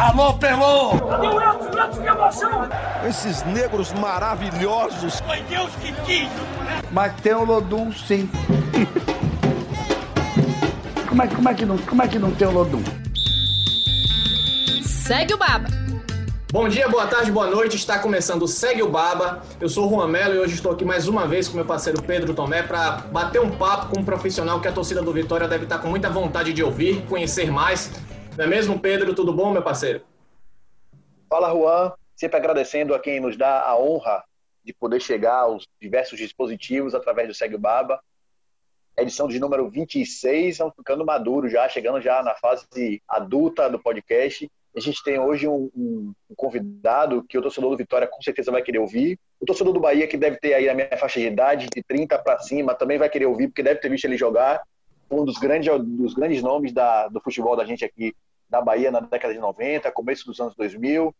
Alô, 0.00 0.32
Pelô! 0.32 0.94
Meu 0.94 1.38
Edson, 1.42 2.00
que 2.00 2.08
emoção! 2.08 2.68
Esses 3.06 3.42
negros 3.42 3.92
maravilhosos. 3.92 5.20
Foi 5.20 5.42
Deus 5.42 5.70
que 5.74 5.92
quis! 6.06 6.30
Mas 6.90 7.12
tem 7.20 7.34
o 7.34 7.44
Lodum, 7.44 7.92
sim. 7.92 8.26
como, 11.06 11.22
é, 11.22 11.26
como, 11.28 11.48
é 11.50 11.54
que 11.54 11.66
não, 11.66 11.76
como 11.76 12.02
é 12.02 12.08
que 12.08 12.18
não 12.18 12.30
tem 12.30 12.48
o 12.48 12.50
Lodum? 12.50 12.82
Segue 14.82 15.34
o 15.34 15.36
Baba. 15.36 15.68
Bom 16.50 16.66
dia, 16.66 16.88
boa 16.88 17.06
tarde, 17.06 17.30
boa 17.30 17.48
noite. 17.48 17.76
Está 17.76 17.98
começando 17.98 18.44
o 18.44 18.48
Segue 18.48 18.82
o 18.82 18.88
Baba. 18.88 19.42
Eu 19.60 19.68
sou 19.68 19.86
o 19.86 19.90
Juan 19.90 20.08
Melo 20.08 20.34
e 20.34 20.38
hoje 20.38 20.54
estou 20.54 20.72
aqui 20.72 20.84
mais 20.84 21.08
uma 21.08 21.26
vez 21.26 21.46
com 21.46 21.56
meu 21.56 21.66
parceiro 21.66 22.02
Pedro 22.02 22.32
Tomé 22.32 22.62
para 22.62 23.02
bater 23.12 23.42
um 23.42 23.50
papo 23.50 23.94
com 23.94 24.00
um 24.00 24.04
profissional 24.04 24.60
que 24.60 24.66
a 24.66 24.72
torcida 24.72 25.02
do 25.02 25.12
Vitória 25.12 25.46
deve 25.46 25.64
estar 25.64 25.78
com 25.78 25.88
muita 25.88 26.08
vontade 26.08 26.54
de 26.54 26.64
ouvir, 26.64 27.04
conhecer 27.06 27.52
mais. 27.52 27.90
Não 28.40 28.46
é 28.46 28.48
mesmo, 28.48 28.80
Pedro? 28.80 29.14
Tudo 29.14 29.34
bom, 29.34 29.52
meu 29.52 29.62
parceiro? 29.62 30.00
Fala, 31.28 31.52
Juan. 31.52 31.92
Sempre 32.16 32.38
agradecendo 32.38 32.94
a 32.94 32.98
quem 32.98 33.20
nos 33.20 33.36
dá 33.36 33.60
a 33.60 33.78
honra 33.78 34.24
de 34.64 34.72
poder 34.72 34.98
chegar 34.98 35.40
aos 35.40 35.68
diversos 35.78 36.18
dispositivos 36.18 36.94
através 36.94 37.28
do 37.28 37.34
Segue 37.34 37.58
Baba. 37.58 38.00
Edição 38.96 39.28
de 39.28 39.38
número 39.38 39.68
26, 39.68 40.52
estamos 40.52 40.72
ficando 40.74 41.04
maduro 41.04 41.50
já, 41.50 41.68
chegando 41.68 42.00
já 42.00 42.22
na 42.22 42.34
fase 42.34 43.02
adulta 43.06 43.68
do 43.68 43.78
podcast. 43.78 44.50
A 44.74 44.80
gente 44.80 45.04
tem 45.04 45.18
hoje 45.18 45.46
um, 45.46 45.70
um, 45.76 46.14
um, 46.30 46.34
convidado 46.34 47.22
que 47.28 47.36
o 47.36 47.42
torcedor 47.42 47.68
do 47.68 47.76
Vitória 47.76 48.08
com 48.08 48.22
certeza 48.22 48.50
vai 48.50 48.62
querer 48.62 48.78
ouvir. 48.78 49.18
O 49.38 49.44
torcedor 49.44 49.74
do 49.74 49.80
Bahia, 49.80 50.08
que 50.08 50.16
deve 50.16 50.38
ter 50.38 50.54
aí 50.54 50.64
na 50.64 50.72
minha 50.72 50.96
faixa 50.96 51.20
de 51.20 51.26
idade, 51.26 51.68
de 51.76 51.82
30 51.82 52.18
para 52.18 52.38
cima, 52.38 52.74
também 52.74 52.96
vai 52.96 53.10
querer 53.10 53.26
ouvir, 53.26 53.48
porque 53.48 53.62
deve 53.62 53.80
ter 53.80 53.90
visto 53.90 54.06
ele 54.06 54.16
jogar. 54.16 54.62
Um 55.10 55.26
dos 55.26 55.36
grandes, 55.36 55.70
dos 55.78 56.14
grandes 56.14 56.42
nomes 56.42 56.72
da, 56.72 57.06
do 57.08 57.20
futebol 57.20 57.54
da 57.54 57.66
gente 57.66 57.84
aqui 57.84 58.14
da 58.50 58.60
Bahia 58.60 58.90
na 58.90 59.00
década 59.00 59.32
de 59.32 59.40
90, 59.40 59.90
começo 59.92 60.26
dos 60.26 60.40
anos 60.40 60.54
2000. 60.56 61.14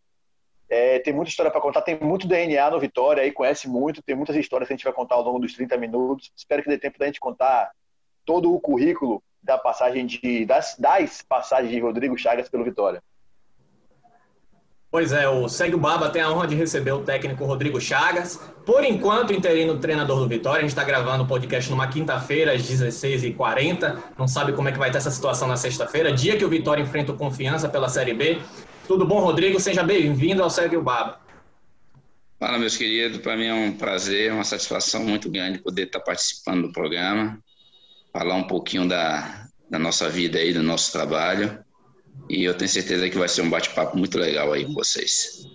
É, 0.69 0.99
tem 0.99 1.13
muita 1.13 1.31
história 1.31 1.51
para 1.51 1.61
contar, 1.61 1.83
tem 1.83 1.99
muito 1.99 2.29
DNA 2.29 2.71
no 2.71 2.79
Vitória, 2.79 3.23
aí 3.23 3.33
conhece 3.33 3.69
muito, 3.69 4.03
tem 4.03 4.15
muitas 4.15 4.37
histórias 4.37 4.69
que 4.69 4.75
a 4.75 4.77
gente 4.77 4.85
vai 4.85 4.93
contar 4.93 5.15
ao 5.15 5.23
longo 5.23 5.39
dos 5.39 5.55
30 5.55 5.77
minutos. 5.77 6.31
Espero 6.37 6.63
que 6.63 6.69
dê 6.69 6.79
tempo 6.79 6.99
da 6.99 7.07
gente 7.07 7.21
contar 7.21 7.71
todo 8.25 8.55
o 8.55 8.61
currículo 8.61 9.23
da 9.43 9.57
passagem 9.57 10.07
de 10.07 10.45
das, 10.45 10.77
das 10.77 11.23
passagens 11.23 11.73
de 11.73 11.81
Rodrigo 11.81 12.19
Chagas 12.19 12.49
pelo 12.49 12.65
Vitória. 12.65 13.03
Pois 14.91 15.13
é, 15.13 15.29
o 15.29 15.49
Segue 15.49 15.77
o 15.77 15.79
Baba 15.79 16.11
tem 16.11 16.21
a 16.21 16.33
honra 16.33 16.49
de 16.49 16.57
receber 16.57 16.91
o 16.91 17.03
técnico 17.03 17.45
Rodrigo 17.45 17.81
Chagas. 17.81 18.41
Por 18.67 18.83
enquanto, 18.83 19.33
interino 19.33 19.79
treinador 19.79 20.19
do 20.19 20.27
Vitória. 20.27 20.59
A 20.59 20.63
gente 20.63 20.71
está 20.71 20.83
gravando 20.83 21.23
o 21.23 21.27
podcast 21.29 21.71
numa 21.71 21.87
quinta-feira, 21.87 22.53
às 22.53 22.63
16h40. 22.63 23.97
Não 24.19 24.27
sabe 24.27 24.53
como 24.53 24.69
é 24.69 24.73
que 24.73 24.79
vai 24.79 24.89
estar 24.89 24.99
essa 24.99 25.13
situação 25.13 25.47
na 25.47 25.57
sexta-feira, 25.57 26.13
dia 26.13 26.37
que 26.37 26.45
o 26.45 26.49
Vitória 26.49 26.83
enfrenta 26.83 27.13
o 27.13 27.17
Confiança 27.17 27.69
pela 27.69 27.89
Série 27.89 28.15
B. 28.15 28.41
Tudo 28.89 29.07
bom, 29.07 29.21
Rodrigo? 29.21 29.61
Seja 29.61 29.85
bem-vindo 29.85 30.43
ao 30.43 30.51
Segue 30.51 30.77
o 30.77 30.83
Baba. 30.83 31.21
Fala, 32.41 32.59
meus 32.59 32.77
queridos. 32.77 33.19
Para 33.19 33.37
mim 33.37 33.47
é 33.47 33.55
um 33.55 33.73
prazer, 33.73 34.33
uma 34.33 34.43
satisfação 34.43 35.05
muito 35.05 35.31
grande 35.31 35.61
poder 35.61 35.85
estar 35.85 36.01
participando 36.01 36.63
do 36.63 36.73
programa, 36.73 37.39
falar 38.13 38.35
um 38.35 38.45
pouquinho 38.45 38.89
da, 38.89 39.47
da 39.71 39.79
nossa 39.79 40.09
vida 40.09 40.37
aí, 40.37 40.53
do 40.53 40.65
nosso 40.65 40.91
trabalho 40.91 41.65
e 42.29 42.45
eu 42.45 42.55
tenho 42.55 42.71
certeza 42.71 43.09
que 43.09 43.19
vai 43.19 43.29
ser 43.29 43.43
um 43.43 43.51
bate-papo 43.51 43.97
muito 43.97 44.19
legal 44.19 44.53
aí 44.53 44.65
com 44.65 44.75
vocês. 44.75 45.47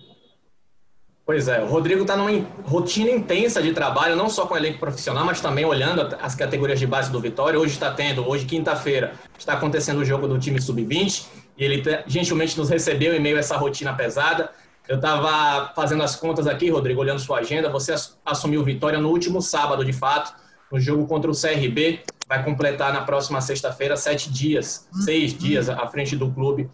Pois 1.26 1.48
é, 1.48 1.60
o 1.60 1.66
Rodrigo 1.66 2.02
está 2.02 2.16
numa 2.16 2.30
rotina 2.64 3.10
intensa 3.10 3.60
de 3.60 3.72
trabalho, 3.72 4.14
não 4.14 4.30
só 4.30 4.46
com 4.46 4.54
o 4.54 4.56
elenco 4.56 4.78
profissional, 4.78 5.24
mas 5.24 5.40
também 5.40 5.64
olhando 5.64 6.16
as 6.20 6.36
categorias 6.36 6.78
de 6.78 6.86
base 6.86 7.10
do 7.10 7.18
Vitória. 7.18 7.58
Hoje 7.58 7.72
está 7.72 7.90
tendo, 7.90 8.28
hoje 8.28 8.44
quinta-feira, 8.44 9.12
está 9.36 9.54
acontecendo 9.54 9.98
o 9.98 10.04
jogo 10.04 10.28
do 10.28 10.38
time 10.38 10.60
sub-20 10.62 11.26
e 11.58 11.64
ele 11.64 11.82
gentilmente 12.06 12.56
nos 12.56 12.70
recebeu 12.70 13.12
em 13.12 13.18
meio 13.18 13.36
essa 13.38 13.56
rotina 13.56 13.92
pesada. 13.92 14.50
Eu 14.88 14.96
estava 14.96 15.72
fazendo 15.74 16.04
as 16.04 16.14
contas 16.14 16.46
aqui, 16.46 16.70
Rodrigo, 16.70 17.00
olhando 17.00 17.18
sua 17.18 17.40
agenda. 17.40 17.68
Você 17.70 17.92
assumiu 18.24 18.62
Vitória 18.62 19.00
no 19.00 19.08
último 19.08 19.42
sábado, 19.42 19.84
de 19.84 19.92
fato, 19.92 20.32
no 20.70 20.78
jogo 20.78 21.08
contra 21.08 21.28
o 21.28 21.34
CRB 21.34 22.04
vai 22.28 22.44
completar 22.44 22.92
na 22.92 23.02
próxima 23.02 23.40
sexta-feira 23.40 23.96
sete 23.96 24.30
dias, 24.30 24.88
seis 25.04 25.32
dias 25.32 25.68
à 25.68 25.86
frente 25.86 26.16
do 26.16 26.30
clube. 26.30 26.68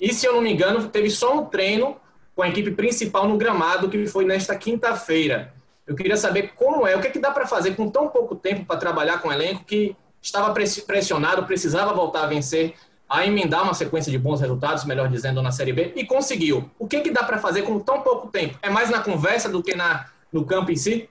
E 0.00 0.12
se 0.12 0.26
eu 0.26 0.34
não 0.34 0.42
me 0.42 0.52
engano, 0.52 0.88
teve 0.88 1.10
só 1.10 1.34
um 1.34 1.44
treino 1.46 1.96
com 2.34 2.42
a 2.42 2.48
equipe 2.48 2.70
principal 2.70 3.26
no 3.26 3.36
gramado, 3.36 3.88
que 3.88 4.06
foi 4.06 4.24
nesta 4.24 4.54
quinta-feira. 4.54 5.52
Eu 5.86 5.96
queria 5.96 6.16
saber 6.16 6.52
como 6.54 6.86
é, 6.86 6.94
o 6.94 7.00
que, 7.00 7.08
é 7.08 7.10
que 7.10 7.18
dá 7.18 7.30
para 7.30 7.46
fazer 7.46 7.74
com 7.74 7.90
tão 7.90 8.08
pouco 8.08 8.36
tempo 8.36 8.64
para 8.64 8.76
trabalhar 8.76 9.18
com 9.18 9.28
o 9.28 9.32
elenco 9.32 9.64
que 9.64 9.96
estava 10.20 10.52
pressionado, 10.52 11.46
precisava 11.46 11.92
voltar 11.94 12.24
a 12.24 12.26
vencer, 12.26 12.74
a 13.08 13.26
emendar 13.26 13.64
uma 13.64 13.72
sequência 13.72 14.12
de 14.12 14.18
bons 14.18 14.40
resultados, 14.40 14.84
melhor 14.84 15.08
dizendo, 15.08 15.40
na 15.40 15.50
Série 15.50 15.72
B, 15.72 15.94
e 15.96 16.04
conseguiu. 16.04 16.70
O 16.78 16.86
que, 16.86 16.96
é 16.96 17.00
que 17.00 17.10
dá 17.10 17.24
para 17.24 17.38
fazer 17.38 17.62
com 17.62 17.80
tão 17.80 18.02
pouco 18.02 18.28
tempo? 18.28 18.58
É 18.60 18.68
mais 18.68 18.90
na 18.90 19.00
conversa 19.00 19.48
do 19.48 19.62
que 19.62 19.74
na, 19.74 20.06
no 20.30 20.44
campo 20.44 20.70
em 20.70 20.76
si? 20.76 21.08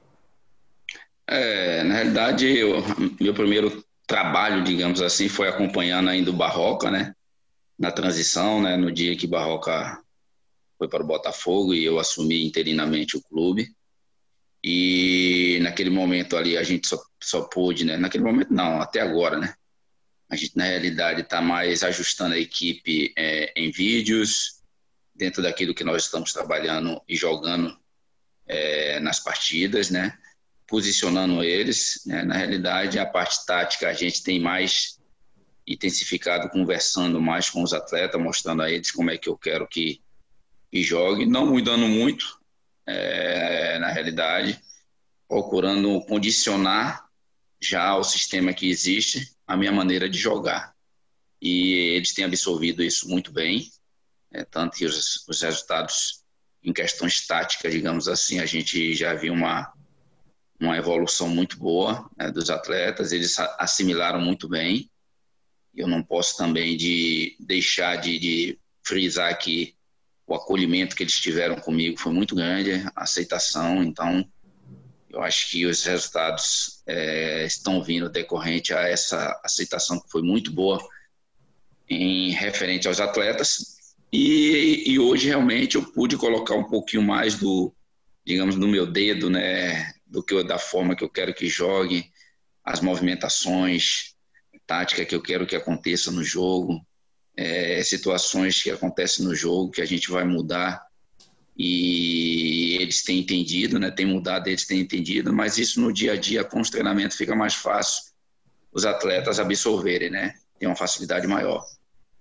É, 1.28 1.84
na 1.84 1.96
realidade, 1.96 2.48
eu, 2.48 2.84
meu 3.20 3.34
primeiro 3.34 3.84
trabalho, 4.08 4.64
digamos 4.64 5.02
assim, 5.02 5.28
foi 5.28 5.50
acompanhando 5.50 6.10
ainda 6.10 6.32
o 6.32 6.34
Barroca, 6.34 6.90
né? 6.90 7.14
Na 7.78 7.92
transição, 7.92 8.62
né? 8.62 8.78
No 8.78 8.92
dia 8.92 9.16
que 9.16 9.28
Barroca 9.28 10.02
foi 10.78 10.88
para 10.88 11.04
o 11.04 11.08
Botafogo 11.08 11.74
e 11.74 11.84
eu 11.84 12.00
assumi 12.00 12.46
interinamente 12.46 13.18
o 13.18 13.22
clube. 13.22 13.70
E 14.64 15.60
naquele 15.62 15.90
momento 15.90 16.38
ali 16.38 16.58
a 16.58 16.64
gente 16.64 16.88
só, 16.88 16.98
só 17.22 17.42
pôde, 17.42 17.84
né? 17.84 17.98
Naquele 17.98 18.24
momento 18.24 18.54
não, 18.54 18.82
até 18.82 19.02
agora, 19.02 19.38
né? 19.38 19.54
A 20.30 20.36
gente 20.36 20.58
na 20.58 20.64
realidade 20.64 21.22
está 21.22 21.42
mais 21.42 21.84
ajustando 21.84 22.34
a 22.34 22.40
equipe 22.40 23.14
é, 23.18 23.54
em 23.56 23.72
vídeos, 23.72 24.62
dentro 25.14 25.42
daquilo 25.42 25.74
que 25.74 25.84
nós 25.84 26.04
estamos 26.04 26.32
trabalhando 26.32 27.02
e 27.08 27.16
jogando 27.16 27.78
é, 28.46 29.00
nas 29.00 29.20
partidas, 29.20 29.90
né? 29.90 30.18
Posicionando 30.68 31.44
eles. 31.44 32.02
Né? 32.06 32.24
Na 32.24 32.36
realidade, 32.36 33.00
a 33.00 33.06
parte 33.06 33.46
tática 33.46 33.90
a 33.90 33.94
gente 33.94 34.22
tem 34.22 34.40
mais 34.40 35.00
intensificado, 35.66 36.50
conversando 36.50 37.22
mais 37.22 37.50
com 37.50 37.64
os 37.64 37.74
atletas, 37.74 38.22
mostrando 38.22 38.62
a 38.62 38.72
eles 38.72 38.92
como 38.92 39.12
é 39.12 39.18
que 39.18 39.28
eu 39.28 39.38
quero 39.38 39.68
que, 39.68 40.02
que 40.72 40.82
jogue, 40.84 41.26
não 41.26 41.48
mudando 41.48 41.88
muito, 41.88 42.40
é, 42.86 43.78
na 43.80 43.92
realidade, 43.92 44.60
procurando 45.28 46.00
condicionar 46.06 47.06
já 47.60 47.96
o 47.98 48.04
sistema 48.04 48.54
que 48.54 48.70
existe 48.70 49.36
a 49.46 49.58
minha 49.58 49.72
maneira 49.72 50.10
de 50.10 50.18
jogar. 50.18 50.74
E 51.42 51.74
eles 51.96 52.14
têm 52.14 52.24
absorvido 52.24 52.82
isso 52.82 53.10
muito 53.10 53.32
bem, 53.32 53.70
é, 54.32 54.44
tanto 54.46 54.78
que 54.78 54.86
os, 54.86 55.28
os 55.28 55.42
resultados 55.42 56.24
em 56.64 56.72
questões 56.72 57.26
táticas, 57.26 57.72
digamos 57.72 58.08
assim, 58.08 58.40
a 58.40 58.46
gente 58.46 58.94
já 58.94 59.14
viu 59.14 59.34
uma 59.34 59.72
uma 60.60 60.78
evolução 60.78 61.30
muito 61.30 61.58
boa 61.58 62.10
né, 62.18 62.32
dos 62.32 62.50
atletas, 62.50 63.12
eles 63.12 63.38
assimilaram 63.60 64.20
muito 64.20 64.48
bem. 64.48 64.90
Eu 65.76 65.88
não 65.88 66.02
posso 66.02 66.36
também 66.38 66.76
de 66.76 67.36
deixar 67.40 67.98
de, 67.98 68.18
de 68.18 68.60
frisar 68.84 69.38
que 69.38 69.76
o 70.26 70.34
acolhimento 70.34 70.96
que 70.96 71.04
eles 71.04 71.20
tiveram 71.20 71.56
comigo 71.56 72.00
foi 72.00 72.12
muito 72.12 72.36
grande, 72.36 72.84
a 72.96 73.04
aceitação, 73.04 73.84
então 73.84 74.28
eu 75.10 75.24
acho 75.24 75.50
que 75.50 75.66
os 75.66 75.84
resultados 75.84 76.82
é, 76.86 77.46
estão 77.46 77.82
vindo 77.82 78.10
decorrente 78.10 78.74
a 78.74 78.82
essa 78.82 79.40
aceitação 79.44 80.00
que 80.00 80.12
foi 80.12 80.22
muito 80.22 80.52
boa 80.52 80.80
em 81.90 82.32
referente 82.32 82.88
aos 82.88 83.00
atletas. 83.00 83.78
E, 84.12 84.84
e 84.86 85.00
hoje 85.00 85.28
realmente 85.28 85.76
eu 85.76 85.84
pude 85.92 86.18
colocar 86.18 86.56
um 86.56 86.66
pouquinho 86.66 87.04
mais 87.04 87.36
do, 87.36 87.74
digamos, 88.26 88.56
do 88.56 88.68
meu 88.68 88.86
dedo, 88.86 89.30
né, 89.30 89.94
do 90.08 90.24
que 90.24 90.44
da 90.44 90.58
forma 90.58 90.96
que 90.96 91.04
eu 91.04 91.10
quero 91.10 91.34
que 91.34 91.48
jogue, 91.48 92.12
as 92.64 92.82
movimentações, 92.82 94.16
tática 94.66 95.06
que 95.06 95.16
eu 95.16 95.22
quero 95.22 95.48
que 95.48 95.56
aconteça 95.56 96.12
no 96.12 96.24
jogo, 96.24 96.86
é, 97.36 97.82
situações 97.84 98.62
que 98.62 98.72
acontecem 98.72 99.24
no 99.24 99.36
jogo 99.36 99.72
que 99.72 99.82
a 99.82 99.86
gente 99.86 100.10
vai 100.10 100.26
mudar 100.26 100.86
e 101.58 102.78
eles 102.80 103.04
têm 103.04 103.20
entendido, 103.20 103.80
né? 103.80 103.90
Tem 103.90 104.06
mudado, 104.06 104.48
eles 104.48 104.66
têm 104.66 104.80
entendido, 104.80 105.34
mas 105.34 105.58
isso 105.58 105.82
no 105.82 105.92
dia 105.92 106.14
a 106.14 106.16
dia 106.16 106.44
com 106.44 106.60
os 106.60 106.70
treinamentos 106.70 107.18
fica 107.18 107.36
mais 107.36 107.56
fácil 107.56 108.12
os 108.72 108.86
atletas 108.86 109.40
absorverem, 109.40 110.10
né? 110.10 110.36
Tem 110.60 110.68
uma 110.68 110.76
facilidade 110.76 111.26
maior. 111.26 111.66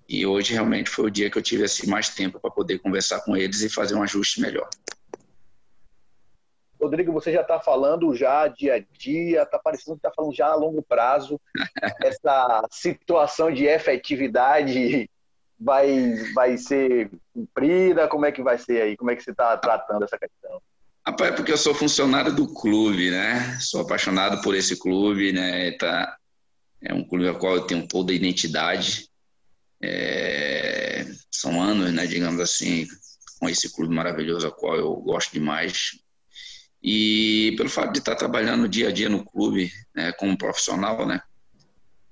E 0.08 0.24
hoje 0.24 0.52
realmente 0.52 0.88
foi 0.88 1.06
o 1.06 1.10
dia 1.10 1.28
que 1.28 1.36
eu 1.36 1.42
tive 1.42 1.64
assim 1.64 1.86
mais 1.86 2.08
tempo 2.10 2.38
para 2.40 2.50
poder 2.50 2.78
conversar 2.78 3.20
com 3.22 3.36
eles 3.36 3.60
e 3.62 3.68
fazer 3.68 3.94
um 3.94 4.02
ajuste 4.02 4.40
melhor. 4.40 4.68
Rodrigo, 6.81 7.12
você 7.12 7.32
já 7.32 7.40
está 7.40 7.58
falando 7.58 8.14
já 8.14 8.49
dia 8.49 8.75
a 8.75 8.99
dia, 8.99 9.43
está 9.43 9.58
parecendo 9.58 9.96
que 9.96 10.06
está 10.06 10.12
falando 10.14 10.34
já 10.34 10.49
a 10.49 10.55
longo 10.55 10.82
prazo. 10.82 11.40
Essa 12.02 12.67
situação 12.70 13.52
de 13.52 13.64
efetividade 13.64 15.08
vai, 15.58 16.14
vai 16.34 16.56
ser 16.58 17.11
cumprida? 17.32 18.08
Como 18.08 18.26
é 18.26 18.32
que 18.32 18.43
vai 18.43 18.58
ser 18.58 18.82
aí? 18.82 18.96
Como 18.96 19.11
é 19.11 19.17
que 19.17 19.23
você 19.23 19.31
está 19.31 19.56
tratando 19.56 20.05
essa 20.05 20.19
questão? 20.19 20.61
Rapaz, 21.06 21.31
é 21.31 21.37
porque 21.37 21.52
eu 21.52 21.56
sou 21.56 21.75
funcionário 21.75 22.34
do 22.34 22.52
clube, 22.52 23.11
né? 23.11 23.56
Sou 23.61 23.81
apaixonado 23.81 24.43
por 24.43 24.55
esse 24.55 24.78
clube, 24.78 25.32
né? 25.32 25.70
Tá, 25.73 26.17
é 26.82 26.93
um 26.93 27.05
clube 27.05 27.28
ao 27.28 27.38
qual 27.38 27.55
eu 27.55 27.67
tenho 27.67 27.87
toda 27.87 28.12
a 28.12 28.14
identidade. 28.14 29.08
É, 29.81 31.06
são 31.31 31.61
anos, 31.61 31.93
né, 31.93 32.06
digamos 32.06 32.40
assim, 32.40 32.87
com 33.38 33.49
esse 33.49 33.73
clube 33.73 33.94
maravilhoso, 33.94 34.46
a 34.49 34.50
qual 34.50 34.76
eu 34.76 34.96
gosto 34.96 35.32
demais. 35.32 35.93
E 36.88 37.52
pelo 37.56 37.68
fato 37.68 37.92
de 37.92 37.98
estar 37.98 38.14
trabalhando 38.14 38.68
dia 38.68 38.90
a 38.90 38.92
dia 38.92 39.08
no 39.08 39.24
clube, 39.24 39.72
né, 39.92 40.12
como 40.12 40.38
profissional, 40.38 41.04
né, 41.04 41.20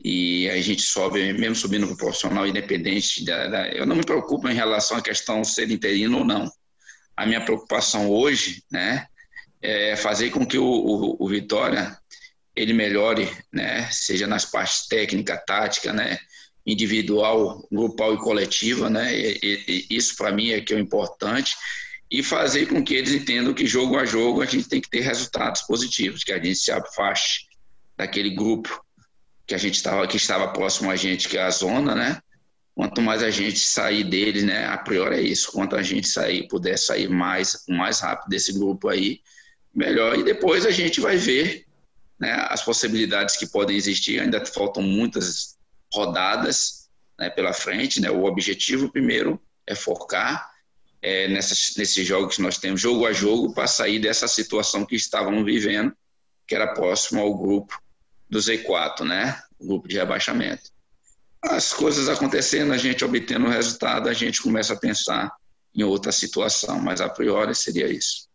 e 0.04 0.50
a 0.50 0.60
gente 0.60 0.82
sobe, 0.82 1.32
mesmo 1.32 1.54
subindo 1.54 1.86
para 1.86 1.94
o 1.94 1.96
profissional 1.96 2.44
independente, 2.44 3.24
da, 3.24 3.46
da, 3.46 3.68
eu 3.68 3.86
não 3.86 3.94
me 3.94 4.04
preocupo 4.04 4.48
em 4.48 4.54
relação 4.54 4.96
à 4.96 5.02
questão 5.02 5.44
ser 5.44 5.70
interino 5.70 6.18
ou 6.18 6.24
não. 6.24 6.50
A 7.16 7.24
minha 7.24 7.40
preocupação 7.40 8.10
hoje, 8.10 8.64
né, 8.68 9.06
é 9.62 9.94
fazer 9.94 10.30
com 10.30 10.44
que 10.44 10.58
o, 10.58 10.66
o, 10.66 11.24
o 11.24 11.28
Vitória 11.28 11.96
ele 12.56 12.72
melhore, 12.72 13.30
né, 13.52 13.88
seja 13.92 14.26
nas 14.26 14.44
partes 14.44 14.88
técnica, 14.88 15.36
tática, 15.36 15.92
né, 15.92 16.18
individual, 16.66 17.64
grupal 17.70 18.12
e 18.14 18.18
coletiva, 18.18 18.90
né, 18.90 19.16
e, 19.16 19.38
e, 19.40 19.86
isso 19.88 20.16
para 20.16 20.32
mim 20.32 20.50
é 20.50 20.60
que 20.60 20.72
é 20.72 20.76
o 20.76 20.80
importante 20.80 21.54
e 22.18 22.22
fazer 22.22 22.66
com 22.66 22.82
que 22.82 22.94
eles 22.94 23.12
entendam 23.12 23.52
que 23.52 23.66
jogo 23.66 23.98
a 23.98 24.04
jogo 24.04 24.40
a 24.40 24.46
gente 24.46 24.68
tem 24.68 24.80
que 24.80 24.88
ter 24.88 25.00
resultados 25.00 25.62
positivos, 25.62 26.22
que 26.22 26.32
a 26.32 26.36
gente 26.36 26.54
se 26.54 26.70
afaste 26.70 27.48
daquele 27.96 28.30
grupo 28.30 28.84
que 29.44 29.52
a 29.52 29.58
gente 29.58 29.74
estava 29.74 30.06
que 30.06 30.16
estava 30.16 30.46
próximo 30.52 30.92
a 30.92 30.96
gente, 30.96 31.28
que 31.28 31.36
é 31.36 31.42
a 31.42 31.50
zona, 31.50 31.92
né? 31.92 32.20
Quanto 32.72 33.02
mais 33.02 33.20
a 33.20 33.30
gente 33.30 33.58
sair 33.58 34.04
dele, 34.04 34.42
né? 34.42 34.64
A 34.66 34.78
priori 34.78 35.16
é 35.16 35.22
isso. 35.22 35.50
Quanto 35.50 35.74
a 35.74 35.82
gente 35.82 36.06
sair, 36.06 36.46
puder 36.46 36.78
sair 36.78 37.08
mais, 37.08 37.64
mais 37.68 38.00
rápido 38.00 38.30
desse 38.30 38.52
grupo 38.52 38.88
aí, 38.88 39.20
melhor. 39.74 40.16
E 40.16 40.22
depois 40.22 40.64
a 40.64 40.70
gente 40.70 41.00
vai 41.00 41.16
ver, 41.16 41.66
né? 42.18 42.32
As 42.48 42.64
possibilidades 42.64 43.36
que 43.36 43.46
podem 43.46 43.76
existir. 43.76 44.20
Ainda 44.20 44.44
faltam 44.46 44.82
muitas 44.84 45.56
rodadas, 45.92 46.88
né? 47.18 47.28
Pela 47.28 47.52
frente, 47.52 48.00
né? 48.00 48.10
O 48.10 48.24
objetivo 48.24 48.90
primeiro 48.90 49.40
é 49.66 49.74
focar 49.74 50.53
é, 51.04 51.28
nessas, 51.28 51.74
nesses 51.76 52.06
jogos 52.06 52.36
que 52.36 52.42
nós 52.42 52.56
temos, 52.56 52.80
jogo 52.80 53.04
a 53.06 53.12
jogo, 53.12 53.52
para 53.52 53.66
sair 53.66 53.98
dessa 53.98 54.26
situação 54.26 54.86
que 54.86 54.96
estávamos 54.96 55.44
vivendo, 55.44 55.92
que 56.46 56.54
era 56.54 56.72
próximo 56.72 57.20
ao 57.20 57.36
grupo 57.36 57.78
do 58.28 58.38
Z4, 58.38 59.00
né? 59.04 59.38
O 59.60 59.66
grupo 59.66 59.86
de 59.86 59.96
rebaixamento. 59.96 60.70
As 61.42 61.74
coisas 61.74 62.08
acontecendo, 62.08 62.72
a 62.72 62.78
gente 62.78 63.04
obtendo 63.04 63.44
o 63.44 63.50
resultado, 63.50 64.08
a 64.08 64.14
gente 64.14 64.40
começa 64.40 64.72
a 64.72 64.78
pensar 64.78 65.30
em 65.74 65.82
outra 65.82 66.10
situação, 66.10 66.80
mas 66.80 67.02
a 67.02 67.08
priori 67.08 67.54
seria 67.54 67.86
isso. 67.86 68.26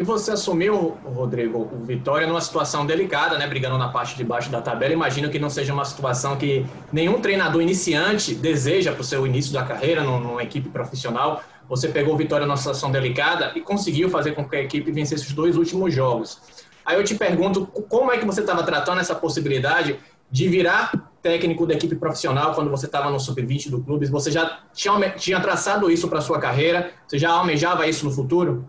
E 0.00 0.02
você 0.02 0.30
assumiu, 0.30 0.96
Rodrigo, 1.04 1.68
o 1.70 1.84
Vitória 1.84 2.26
numa 2.26 2.40
situação 2.40 2.86
delicada, 2.86 3.36
né? 3.36 3.46
Brigando 3.46 3.76
na 3.76 3.90
parte 3.90 4.16
de 4.16 4.24
baixo 4.24 4.50
da 4.50 4.62
tabela. 4.62 4.94
Imagino 4.94 5.28
que 5.28 5.38
não 5.38 5.50
seja 5.50 5.74
uma 5.74 5.84
situação 5.84 6.38
que 6.38 6.64
nenhum 6.90 7.20
treinador 7.20 7.60
iniciante 7.60 8.34
deseja 8.34 8.92
para 8.92 9.02
o 9.02 9.04
seu 9.04 9.26
início 9.26 9.52
da 9.52 9.62
carreira 9.62 10.02
numa 10.02 10.42
equipe 10.42 10.70
profissional. 10.70 11.42
Você 11.68 11.86
pegou 11.86 12.14
o 12.14 12.16
Vitória 12.16 12.46
numa 12.46 12.56
situação 12.56 12.90
delicada 12.90 13.52
e 13.54 13.60
conseguiu 13.60 14.08
fazer 14.08 14.32
com 14.32 14.48
que 14.48 14.56
a 14.56 14.62
equipe 14.62 14.90
vencesse 14.90 15.26
os 15.26 15.34
dois 15.34 15.54
últimos 15.54 15.92
jogos. 15.92 16.40
Aí 16.82 16.96
eu 16.96 17.04
te 17.04 17.14
pergunto, 17.14 17.66
como 17.66 18.10
é 18.10 18.16
que 18.16 18.24
você 18.24 18.40
estava 18.40 18.62
tratando 18.62 19.02
essa 19.02 19.14
possibilidade 19.14 20.00
de 20.30 20.48
virar 20.48 21.10
técnico 21.20 21.66
da 21.66 21.74
equipe 21.74 21.94
profissional 21.94 22.54
quando 22.54 22.70
você 22.70 22.86
estava 22.86 23.10
no 23.10 23.20
sub-20 23.20 23.68
do 23.68 23.82
clube? 23.82 24.06
Você 24.06 24.30
já 24.30 24.60
tinha, 24.72 25.10
tinha 25.10 25.40
traçado 25.40 25.90
isso 25.90 26.08
para 26.08 26.22
sua 26.22 26.38
carreira? 26.38 26.90
Você 27.06 27.18
já 27.18 27.32
almejava 27.32 27.86
isso 27.86 28.06
no 28.06 28.10
futuro? 28.10 28.66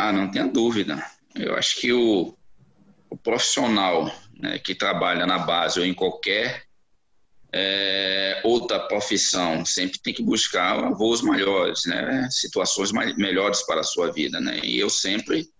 Ah, 0.00 0.12
não 0.14 0.30
tenha 0.30 0.46
dúvida. 0.46 1.04
Eu 1.34 1.54
acho 1.56 1.78
que 1.78 1.92
o, 1.92 2.34
o 3.10 3.16
profissional 3.18 4.10
né, 4.34 4.58
que 4.58 4.74
trabalha 4.74 5.26
na 5.26 5.38
base 5.38 5.78
ou 5.78 5.84
em 5.84 5.92
qualquer 5.92 6.64
é, 7.52 8.40
outra 8.42 8.80
profissão 8.80 9.62
sempre 9.66 9.98
tem 9.98 10.14
que 10.14 10.22
buscar 10.22 10.90
voos 10.94 11.20
maiores, 11.20 11.84
né, 11.84 12.26
situações 12.30 12.92
mais, 12.92 13.14
melhores 13.16 13.62
para 13.66 13.80
a 13.80 13.84
sua 13.84 14.10
vida. 14.10 14.40
Né? 14.40 14.60
E 14.64 14.78
eu 14.78 14.88
sempre 14.88 15.50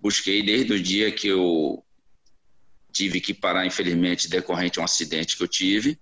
busquei 0.00 0.42
desde 0.42 0.72
o 0.72 0.82
dia 0.82 1.12
que 1.12 1.28
eu 1.28 1.80
tive 2.92 3.20
que 3.20 3.32
parar, 3.32 3.66
infelizmente, 3.66 4.28
decorrente 4.28 4.72
de 4.72 4.80
um 4.80 4.84
acidente 4.84 5.36
que 5.36 5.44
eu 5.44 5.48
tive. 5.48 5.96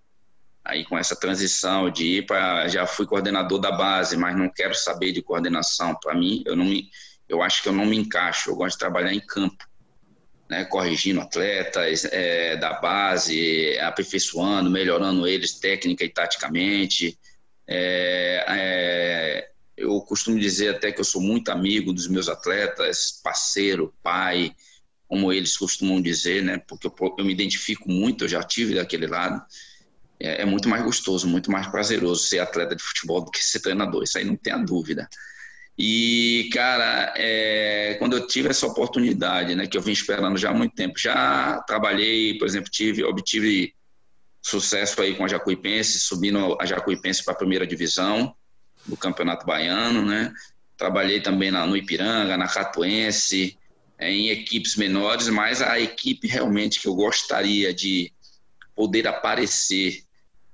Aí, 0.65 0.87
com 0.87 0.97
essa 0.97 1.15
transição 1.15 1.91
de 1.91 2.19
ir 2.19 2.27
para. 2.27 2.67
Já 2.69 2.87
fui 2.87 3.05
coordenador 3.05 3.59
da 3.59 3.71
base, 3.71 4.17
mas 4.17 4.35
não 4.35 4.49
quero 4.49 4.75
saber 4.75 5.13
de 5.13 5.21
coordenação. 5.21 5.95
Para 6.01 6.15
mim, 6.15 6.43
eu, 6.47 6.57
não 6.57 6.65
me, 6.65 6.89
eu 7.35 7.43
acho 7.43 7.63
que 7.63 7.69
eu 7.69 7.73
não 7.73 7.85
me 7.85 7.97
encaixo. 7.97 8.51
Eu 8.51 8.57
gosto 8.57 8.77
de 8.77 8.81
trabalhar 8.81 9.13
em 9.13 9.21
campo, 9.21 9.69
né, 10.49 10.65
corrigindo 10.65 11.21
atletas 11.21 12.05
é, 12.07 12.57
da 12.57 12.75
base, 12.75 13.79
aperfeiçoando, 13.81 14.71
melhorando 14.71 15.27
eles 15.27 15.55
técnica 15.59 16.05
e 16.05 16.09
taticamente. 16.09 17.19
É, 17.67 18.45
é, 18.49 19.51
eu 19.77 20.01
costumo 20.03 20.39
dizer 20.39 20.77
até 20.77 20.93
que 20.93 21.01
eu 21.01 21.05
sou 21.05 21.21
muito 21.21 21.51
amigo 21.51 21.93
dos 21.93 22.07
meus 22.07 22.29
atletas, 22.29 23.21
parceiro, 23.23 23.93
pai, 24.03 24.55
como 25.09 25.33
eles 25.33 25.57
costumam 25.57 26.01
dizer, 26.01 26.43
né? 26.43 26.59
Porque 26.59 26.87
eu, 26.87 26.95
eu 27.19 27.25
me 27.25 27.33
identifico 27.33 27.91
muito, 27.91 28.25
eu 28.25 28.29
já 28.29 28.43
tive 28.43 28.75
daquele 28.75 29.07
lado. 29.07 29.45
É, 30.21 30.43
é, 30.43 30.45
muito 30.45 30.69
mais 30.69 30.83
gostoso, 30.83 31.27
muito 31.27 31.51
mais 31.51 31.67
prazeroso 31.67 32.25
ser 32.25 32.39
atleta 32.39 32.77
de 32.77 32.83
futebol 32.83 33.21
do 33.21 33.31
que 33.31 33.45
ser 33.45 33.61
treinador, 33.61 34.05
isso 34.05 34.17
aí 34.17 34.25
não 34.25 34.37
tem 34.37 34.53
a 34.53 34.59
dúvida. 34.59 35.09
E, 35.76 36.49
cara, 36.53 37.12
é, 37.17 37.97
quando 37.99 38.17
eu 38.17 38.26
tive 38.26 38.49
essa 38.49 38.67
oportunidade, 38.67 39.55
né, 39.56 39.67
que 39.67 39.76
eu 39.76 39.82
vim 39.82 39.91
esperando 39.91 40.38
já 40.38 40.50
há 40.50 40.55
muito 40.55 40.75
tempo, 40.75 40.99
já 40.99 41.61
trabalhei, 41.67 42.38
por 42.38 42.47
exemplo, 42.47 42.71
tive, 42.71 43.03
obtive 43.03 43.75
sucesso 44.41 45.00
aí 45.00 45.15
com 45.15 45.25
a 45.25 45.29
Jacuipense, 45.29 45.99
subindo 45.99 46.56
a 46.61 46.67
Jacuipense 46.67 47.25
para 47.25 47.35
a 47.35 47.37
primeira 47.37 47.67
divisão, 47.67 48.35
do 48.87 48.97
Campeonato 48.97 49.47
Baiano, 49.47 50.05
né? 50.05 50.32
Trabalhei 50.76 51.21
também 51.21 51.50
na, 51.50 51.67
no 51.67 51.76
Ipiranga, 51.76 52.37
na 52.37 52.47
Catuense, 52.47 53.59
é, 53.99 54.12
em 54.12 54.29
equipes 54.29 54.76
menores, 54.76 55.29
mas 55.29 55.62
a 55.62 55.81
equipe 55.81 56.29
realmente 56.29 56.81
que 56.81 56.87
eu 56.87 56.94
gostaria 56.94 57.73
de 57.73 58.12
poder 58.76 59.09
aparecer, 59.09 60.04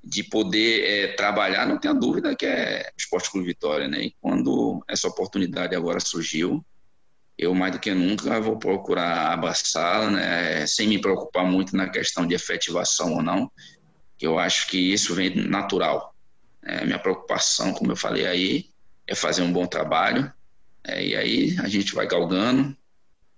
de 0.02 0.23
poder 0.23 0.85
é, 0.85 1.06
trabalhar, 1.08 1.67
não 1.67 1.79
tenha 1.79 1.94
dúvida 1.94 2.35
que 2.35 2.47
é 2.47 2.91
Esporte 2.97 3.31
Clube 3.31 3.47
Vitória, 3.47 3.87
né? 3.87 4.05
E 4.05 4.17
quando 4.20 4.82
essa 4.88 5.08
oportunidade 5.08 5.76
agora 5.76 6.00
surgiu, 6.00 6.64
eu 7.37 7.55
mais 7.55 7.73
do 7.73 7.79
que 7.79 7.93
nunca 7.93 8.41
vou 8.41 8.58
procurar 8.58 9.32
abraçá-la, 9.32 10.11
né? 10.11 10.67
Sem 10.67 10.88
me 10.88 11.00
preocupar 11.00 11.44
muito 11.44 11.76
na 11.76 11.88
questão 11.88 12.26
de 12.26 12.35
efetivação 12.35 13.14
ou 13.14 13.23
não, 13.23 13.50
que 14.17 14.26
eu 14.26 14.38
acho 14.38 14.69
que 14.69 14.79
isso 14.79 15.14
vem 15.14 15.35
natural. 15.35 16.14
É, 16.62 16.84
minha 16.84 16.98
preocupação, 16.98 17.72
como 17.72 17.93
eu 17.93 17.96
falei 17.96 18.27
aí, 18.27 18.70
é 19.06 19.15
fazer 19.15 19.43
um 19.43 19.53
bom 19.53 19.67
trabalho. 19.67 20.32
É, 20.82 21.05
e 21.05 21.15
aí 21.15 21.56
a 21.60 21.69
gente 21.69 21.94
vai 21.94 22.06
galgando, 22.06 22.74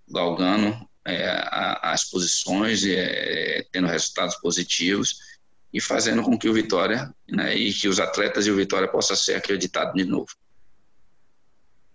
galgando 0.08 0.76
é, 1.04 1.42
as 1.82 2.04
posições, 2.04 2.84
é, 2.84 3.66
tendo 3.72 3.88
resultados 3.88 4.36
positivos 4.36 5.31
e 5.72 5.80
fazendo 5.80 6.22
com 6.22 6.38
que 6.38 6.48
o 6.48 6.52
Vitória 6.52 7.12
né, 7.28 7.54
e 7.54 7.72
que 7.72 7.88
os 7.88 7.98
atletas 7.98 8.46
e 8.46 8.50
o 8.50 8.56
Vitória 8.56 8.86
possam 8.86 9.16
ser 9.16 9.34
acreditados 9.34 9.94
de 9.94 10.04
novo. 10.04 10.28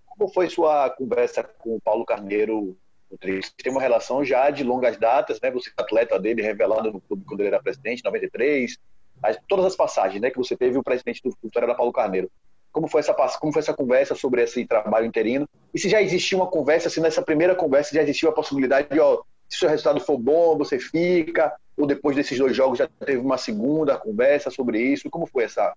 Como 0.05 0.33
foi 0.33 0.49
sua 0.49 0.89
conversa 0.89 1.43
com 1.43 1.75
o 1.75 1.81
Paulo 1.81 2.03
Carneiro? 2.03 2.75
Tem 3.21 3.71
uma 3.71 3.81
relação 3.81 4.25
já 4.25 4.49
de 4.49 4.63
longas 4.63 4.97
datas, 4.97 5.39
né? 5.39 5.51
Você 5.51 5.69
é 5.69 5.81
atleta 5.81 6.19
dele, 6.19 6.41
revelado 6.41 6.91
no 6.91 6.99
clube 6.99 7.23
quando 7.25 7.41
ele 7.41 7.49
era 7.49 7.61
presidente, 7.61 8.03
93, 8.03 8.77
as, 9.21 9.37
todas 9.47 9.65
as 9.65 9.75
passagens 9.75 10.21
né, 10.21 10.29
que 10.31 10.37
você 10.37 10.57
teve, 10.57 10.77
o 10.77 10.83
presidente 10.83 11.21
do 11.23 11.35
Vitória 11.41 11.73
Paulo 11.75 11.93
Carneiro. 11.93 12.31
Como 12.71 12.87
foi, 12.87 12.99
essa, 12.99 13.13
como 13.39 13.53
foi 13.53 13.61
essa 13.61 13.73
conversa 13.73 14.13
sobre 14.13 14.43
esse 14.43 14.65
trabalho 14.65 15.05
interino? 15.05 15.47
E 15.73 15.79
se 15.79 15.87
já 15.87 16.01
existiu 16.01 16.39
uma 16.39 16.47
conversa, 16.47 16.89
se 16.89 16.99
nessa 16.99 17.21
primeira 17.21 17.55
conversa 17.55 17.95
já 17.95 18.03
existiu 18.03 18.29
a 18.29 18.33
possibilidade 18.33 18.89
de, 18.89 18.99
ó, 18.99 19.21
se 19.47 19.57
o 19.57 19.59
seu 19.59 19.69
resultado 19.69 19.99
for 19.99 20.17
bom, 20.17 20.57
você 20.57 20.77
fica, 20.77 21.55
ou 21.77 21.85
depois 21.85 22.15
desses 22.15 22.37
dois 22.37 22.55
jogos 22.55 22.79
já 22.79 22.87
teve 22.87 23.19
uma 23.19 23.37
segunda 23.37 23.97
conversa 23.97 24.49
sobre 24.49 24.81
isso? 24.81 25.09
Como 25.09 25.27
foi 25.27 25.43
essa, 25.43 25.73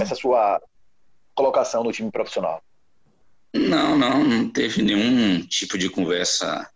essa 0.00 0.14
sua 0.14 0.60
colocação 1.34 1.84
no 1.84 1.92
time 1.92 2.10
profissional? 2.10 2.62
Não, 3.54 3.96
não, 3.96 4.24
não 4.24 4.50
teve 4.50 4.82
nenhum 4.82 5.40
tipo 5.46 5.78
de 5.78 5.88
conversa 5.88 6.68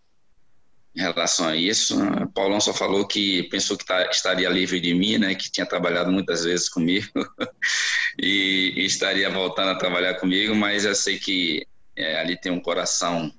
em 0.94 1.00
relação 1.00 1.48
a 1.48 1.56
isso. 1.56 2.00
O 2.02 2.28
Paulão 2.28 2.60
só 2.60 2.72
falou 2.72 3.06
que 3.06 3.44
pensou 3.44 3.76
que 3.76 3.84
tá, 3.84 4.08
estaria 4.10 4.48
livre 4.48 4.80
de 4.80 4.94
mim, 4.94 5.18
né, 5.18 5.34
que 5.34 5.50
tinha 5.50 5.66
trabalhado 5.66 6.12
muitas 6.12 6.44
vezes 6.44 6.68
comigo 6.68 7.08
e, 8.18 8.74
e, 8.76 8.84
estaria 8.84 9.28
voltando 9.30 9.70
a 9.70 9.78
trabalhar 9.78 10.14
comigo, 10.14 10.54
mas 10.54 10.84
eu 10.84 10.94
sei 10.94 11.18
que 11.18 11.66
é, 11.96 12.20
ali 12.20 12.38
tem 12.40 12.52
um 12.52 12.60
coração 12.60 13.32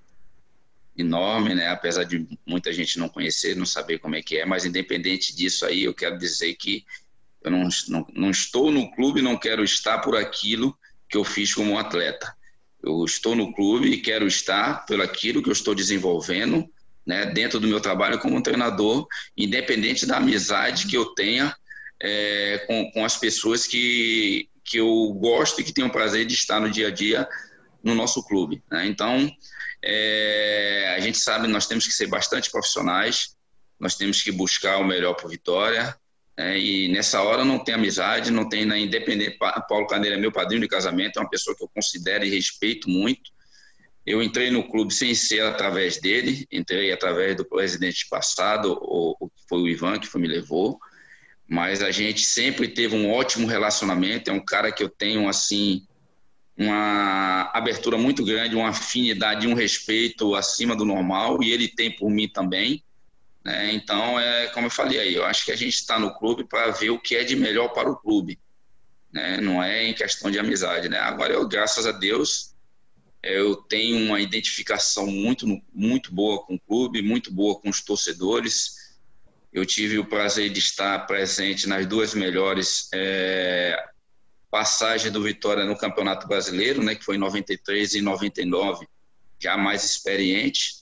enorme, 0.98 1.56
né, 1.56 1.70
apesar 1.70 2.04
de 2.04 2.28
muita 2.46 2.72
gente 2.72 3.00
não 3.00 3.10
conhecer, 3.10 3.56
não 3.56 3.66
saber 3.66 4.00
como 4.00 4.16
é 4.16 4.22
que 4.22 4.38
é, 4.38 4.46
mas 4.46 4.66
independente 4.66 5.36
disso 5.36 5.66
aí, 5.66 5.84
eu 5.84 5.94
quero 5.94 6.18
dizer 6.18 6.54
que 6.56 6.86
eu 7.44 7.52
não, 7.52 7.68
não, 7.88 8.08
não 8.14 8.30
estou 8.30 8.72
no 8.72 8.92
clube, 8.92 9.22
não 9.22 9.38
quero 9.38 9.64
estar 9.64 10.00
por 10.00 10.16
aquilo 10.16 10.78
que 11.10 11.18
eu 11.18 11.24
fiz 11.24 11.54
como 11.54 11.78
atleta. 11.78 12.34
Eu 12.82 13.04
estou 13.06 13.36
no 13.36 13.54
clube 13.54 13.90
e 13.90 14.02
quero 14.02 14.28
estar 14.28 14.86
pelo 14.86 15.04
aquilo 15.04 15.42
que 15.42 15.50
eu 15.50 15.54
estou 15.54 15.76
desenvolvendo, 15.76 16.70
né, 17.06 17.26
dentro 17.26 17.60
do 17.60 17.68
meu 17.68 17.82
trabalho 17.82 18.20
como 18.20 18.42
treinador, 18.42 19.08
independente 19.36 20.06
da 20.06 20.18
amizade 20.18 20.88
que 20.88 20.96
eu 20.96 21.08
tenha 21.08 21.56
é, 22.02 22.64
com, 22.68 22.92
com 22.92 23.06
as 23.06 23.18
pessoas 23.18 23.66
que, 23.68 24.50
que 24.64 24.78
eu 24.78 25.14
gosto 25.20 25.60
e 25.60 25.64
que 25.64 25.74
tenho 25.74 25.88
o 25.88 25.92
prazer 25.92 26.26
de 26.26 26.34
estar 26.34 26.60
no 26.60 26.70
dia 26.70 26.88
a 26.88 26.92
dia 26.92 27.28
no 27.84 27.94
nosso 27.94 28.24
clube. 28.24 28.64
Né? 28.72 28.88
Então, 28.88 29.30
é, 29.84 30.96
a 30.96 31.00
gente 31.02 31.18
sabe 31.18 31.48
nós 31.48 31.68
temos 31.68 31.86
que 31.86 31.92
ser 31.92 32.08
bastante 32.08 32.50
profissionais, 32.50 33.36
nós 33.78 33.96
temos 33.96 34.22
que 34.22 34.32
buscar 34.32 34.78
o 34.78 34.86
melhor 34.86 35.14
para 35.14 35.28
Vitória. 35.28 35.96
É, 36.36 36.58
e 36.58 36.88
nessa 36.88 37.22
hora 37.22 37.46
não 37.46 37.60
tem 37.60 37.76
amizade, 37.76 38.32
não 38.32 38.48
tem 38.48 38.66
na 38.66 38.78
independente. 38.78 39.38
Paulo 39.68 39.86
Cadeira 39.86 40.16
é 40.16 40.20
meu 40.20 40.32
padrinho 40.32 40.62
de 40.62 40.68
casamento, 40.68 41.18
é 41.18 41.22
uma 41.22 41.30
pessoa 41.30 41.56
que 41.56 41.64
eu 41.64 41.70
considero 41.70 42.26
e 42.26 42.30
respeito 42.30 42.90
muito. 42.90 43.32
Eu 44.06 44.24
entrei 44.24 44.50
no 44.50 44.68
clube 44.68 44.94
sem 44.94 45.14
ser 45.14 45.42
através 45.42 46.00
dele, 46.00 46.48
entrei 46.52 46.92
através 46.92 47.36
do 47.36 47.46
presidente 47.46 48.08
passado, 48.10 48.78
o, 48.82 49.30
foi 49.48 49.62
o 49.62 49.68
Ivan 49.68 50.00
que 50.00 50.08
foi, 50.08 50.22
me 50.22 50.28
levou. 50.28 50.80
Mas 51.48 51.84
a 51.84 51.92
gente 51.92 52.22
sempre 52.22 52.68
teve 52.70 52.96
um 52.96 53.12
ótimo 53.12 53.48
relacionamento. 53.48 54.30
É 54.30 54.34
um 54.34 54.44
cara 54.44 54.72
que 54.72 54.82
eu 54.82 54.90
tenho 54.90 55.28
assim 55.28 55.86
uma 56.58 57.50
abertura 57.54 57.98
muito 57.98 58.24
grande, 58.24 58.56
uma 58.56 58.70
afinidade, 58.70 59.48
um 59.48 59.54
respeito 59.54 60.36
acima 60.36 60.76
do 60.76 60.86
normal 60.86 61.42
e 61.42 61.52
ele 61.52 61.68
tem 61.68 61.92
por 61.92 62.10
mim 62.10 62.28
também. 62.28 62.84
Né? 63.44 63.74
Então, 63.74 64.20
é 64.20 64.48
como 64.48 64.68
eu 64.68 64.72
falei 64.72 65.00
aí, 65.00 65.14
eu 65.14 65.26
acho 65.26 65.44
que 65.46 65.52
a 65.52 65.56
gente 65.56 65.74
está 65.74 66.00
no 66.00 66.14
clube 66.14 66.46
para 66.46 66.72
ver 66.72 66.92
o 66.92 67.00
que 67.00 67.16
é 67.16 67.24
de 67.24 67.36
melhor 67.36 67.70
para 67.70 67.90
o 67.90 67.96
clube. 67.96 68.40
Né? 69.12 69.38
Não 69.38 69.62
é 69.62 69.86
em 69.86 69.94
questão 69.94 70.32
de 70.32 70.40
amizade. 70.40 70.88
Né? 70.90 70.98
Agora, 70.98 71.34
eu, 71.34 71.48
graças 71.48 71.86
a 71.86 71.92
Deus, 71.92 72.54
eu 73.22 73.56
tenho 73.56 74.06
uma 74.06 74.20
identificação 74.20 75.08
muito, 75.08 75.46
muito 75.74 76.14
boa 76.14 76.46
com 76.46 76.56
o 76.56 76.60
clube, 76.60 77.02
muito 77.02 77.32
boa 77.32 77.60
com 77.60 77.70
os 77.70 77.82
torcedores. 77.82 78.94
Eu 79.52 79.66
tive 79.66 79.98
o 79.98 80.06
prazer 80.06 80.50
de 80.50 80.60
estar 80.60 81.06
presente 81.08 81.68
nas 81.68 81.86
duas 81.86 82.14
melhores 82.14 82.90
é, 82.94 83.78
passagens 84.54 85.12
do 85.12 85.24
Vitória 85.24 85.66
no 85.66 85.76
Campeonato 85.76 86.28
Brasileiro, 86.28 86.84
né, 86.84 86.94
que 86.94 87.04
foi 87.04 87.16
em 87.16 87.20
93 87.20 87.96
e 87.96 88.02
99, 88.04 88.88
já 89.40 89.58
mais 89.58 89.84
experiente. 89.84 90.76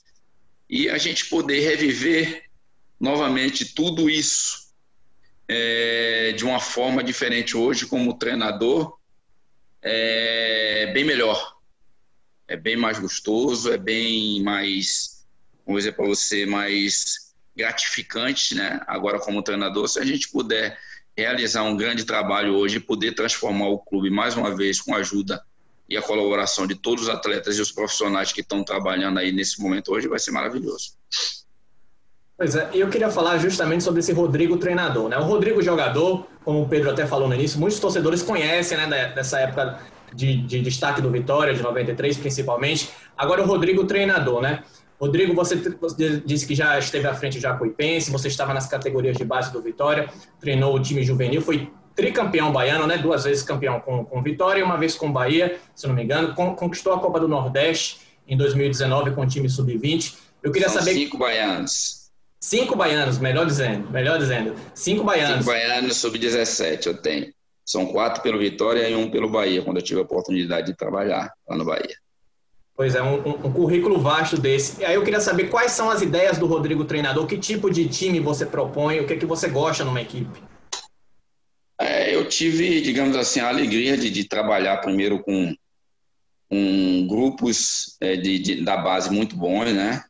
E 0.69 0.89
a 0.89 0.97
gente 0.97 1.27
poder 1.27 1.61
reviver 1.61 2.49
novamente 2.99 3.73
tudo 3.73 4.09
isso 4.09 4.73
é, 5.47 6.33
de 6.33 6.43
uma 6.43 6.59
forma 6.59 7.01
diferente 7.01 7.55
hoje 7.55 7.85
como 7.85 8.17
treinador 8.17 8.99
é 9.81 10.91
bem 10.93 11.03
melhor 11.03 11.57
é 12.47 12.55
bem 12.55 12.75
mais 12.75 12.99
gostoso 12.99 13.71
é 13.71 13.77
bem 13.77 14.43
mais 14.43 15.25
vou 15.65 15.77
dizer 15.77 15.93
para 15.93 16.05
você 16.05 16.45
mais 16.45 17.33
gratificante 17.57 18.53
né 18.53 18.79
agora 18.85 19.19
como 19.19 19.41
treinador 19.41 19.87
se 19.87 19.97
a 19.97 20.05
gente 20.05 20.29
puder 20.29 20.77
realizar 21.21 21.63
um 21.63 21.77
grande 21.77 22.03
trabalho 22.03 22.55
hoje 22.55 22.77
e 22.77 22.79
poder 22.79 23.13
transformar 23.13 23.67
o 23.67 23.77
clube 23.77 24.09
mais 24.09 24.35
uma 24.35 24.55
vez 24.55 24.81
com 24.81 24.95
a 24.95 24.97
ajuda 24.97 25.41
e 25.87 25.95
a 25.95 26.01
colaboração 26.01 26.65
de 26.65 26.73
todos 26.73 27.03
os 27.03 27.09
atletas 27.09 27.57
e 27.57 27.61
os 27.61 27.71
profissionais 27.71 28.33
que 28.33 28.41
estão 28.41 28.63
trabalhando 28.63 29.19
aí 29.19 29.31
nesse 29.31 29.61
momento 29.61 29.93
hoje 29.93 30.07
vai 30.07 30.19
ser 30.19 30.31
maravilhoso. 30.31 30.93
Pois 32.37 32.55
é, 32.55 32.69
eu 32.73 32.89
queria 32.89 33.11
falar 33.11 33.37
justamente 33.37 33.83
sobre 33.83 33.99
esse 33.99 34.11
Rodrigo 34.11 34.57
treinador, 34.57 35.07
né? 35.09 35.17
O 35.17 35.23
Rodrigo 35.23 35.61
jogador, 35.61 36.25
como 36.43 36.63
o 36.63 36.67
Pedro 36.67 36.89
até 36.89 37.05
falou 37.05 37.27
no 37.27 37.35
início, 37.35 37.59
muitos 37.59 37.79
torcedores 37.79 38.23
conhecem, 38.23 38.77
né, 38.77 39.11
dessa 39.13 39.39
época 39.39 39.79
de, 40.13 40.37
de 40.37 40.59
destaque 40.61 41.01
do 41.01 41.11
Vitória, 41.11 41.53
de 41.53 41.61
93 41.61 42.17
principalmente. 42.17 42.89
Agora 43.15 43.43
o 43.43 43.45
Rodrigo 43.45 43.85
treinador, 43.85 44.41
né? 44.41 44.63
Rodrigo, 45.01 45.33
você, 45.33 45.55
você 45.55 46.21
disse 46.23 46.45
que 46.45 46.53
já 46.53 46.77
esteve 46.77 47.07
à 47.07 47.15
frente 47.15 47.39
do 47.39 47.41
Jacuipense, 47.41 48.11
você 48.11 48.27
estava 48.27 48.53
nas 48.53 48.67
categorias 48.67 49.17
de 49.17 49.25
base 49.25 49.51
do 49.51 49.59
Vitória, 49.59 50.07
treinou 50.39 50.75
o 50.75 50.79
time 50.79 51.01
juvenil, 51.01 51.41
foi 51.41 51.71
tricampeão 51.95 52.51
baiano, 52.51 52.85
né? 52.85 52.99
Duas 52.99 53.23
vezes 53.23 53.41
campeão 53.41 53.79
com, 53.79 54.05
com 54.05 54.21
Vitória 54.21 54.59
e 54.59 54.63
uma 54.63 54.77
vez 54.77 54.93
com 54.93 55.11
Bahia, 55.11 55.59
se 55.73 55.87
não 55.87 55.95
me 55.95 56.03
engano. 56.03 56.35
conquistou 56.35 56.93
a 56.93 56.99
Copa 56.99 57.19
do 57.19 57.27
Nordeste 57.27 58.01
em 58.27 58.37
2019 58.37 59.15
com 59.15 59.21
o 59.21 59.27
time 59.27 59.49
sub-20. 59.49 60.17
Eu 60.43 60.51
queria 60.51 60.69
São 60.69 60.77
saber. 60.77 60.93
Cinco 60.93 61.17
baianos. 61.17 62.11
Cinco 62.39 62.75
baianos, 62.75 63.17
melhor 63.17 63.47
dizendo, 63.47 63.89
melhor 63.89 64.19
dizendo. 64.19 64.53
Cinco 64.75 65.03
baianos. 65.03 65.37
Cinco 65.37 65.45
baianos 65.45 65.97
sub-17 65.97 66.85
eu 66.85 67.01
tenho. 67.01 67.33
São 67.65 67.87
quatro 67.87 68.21
pelo 68.21 68.37
Vitória 68.37 68.87
e 68.87 68.95
um 68.95 69.09
pelo 69.09 69.29
Bahia, 69.29 69.63
quando 69.63 69.77
eu 69.77 69.83
tive 69.83 69.99
a 69.99 70.03
oportunidade 70.03 70.67
de 70.67 70.77
trabalhar 70.77 71.33
lá 71.47 71.57
no 71.57 71.65
Bahia. 71.65 71.95
Pois 72.81 72.95
é, 72.95 73.03
um, 73.03 73.29
um, 73.29 73.53
currículo 73.53 73.99
vasto 73.99 74.41
desse. 74.41 74.81
E 74.81 74.85
aí 74.85 74.95
eu 74.95 75.03
queria 75.03 75.19
saber 75.19 75.49
quais 75.49 75.71
são 75.71 75.91
as 75.91 76.01
ideias 76.01 76.39
do 76.39 76.47
Rodrigo 76.47 76.83
treinador, 76.83 77.27
que 77.27 77.37
tipo 77.37 77.69
de 77.69 77.87
time 77.87 78.19
você 78.19 78.43
propõe, 78.43 78.99
o 78.99 79.05
que 79.05 79.13
é 79.13 79.17
que 79.17 79.25
você 79.27 79.47
gosta 79.47 79.85
numa 79.85 80.01
equipe? 80.01 80.41
É, 81.79 82.15
eu 82.15 82.27
tive, 82.27 82.81
digamos 82.81 83.15
assim, 83.15 83.39
a 83.39 83.49
alegria 83.49 83.95
de, 83.95 84.09
de 84.09 84.23
trabalhar 84.23 84.77
primeiro 84.77 85.21
com, 85.21 85.55
com 86.49 87.07
grupos 87.07 87.97
é, 88.01 88.15
de, 88.15 88.39
de, 88.39 88.65
da 88.65 88.77
base 88.77 89.11
muito 89.11 89.35
bons, 89.35 89.71
né? 89.71 90.03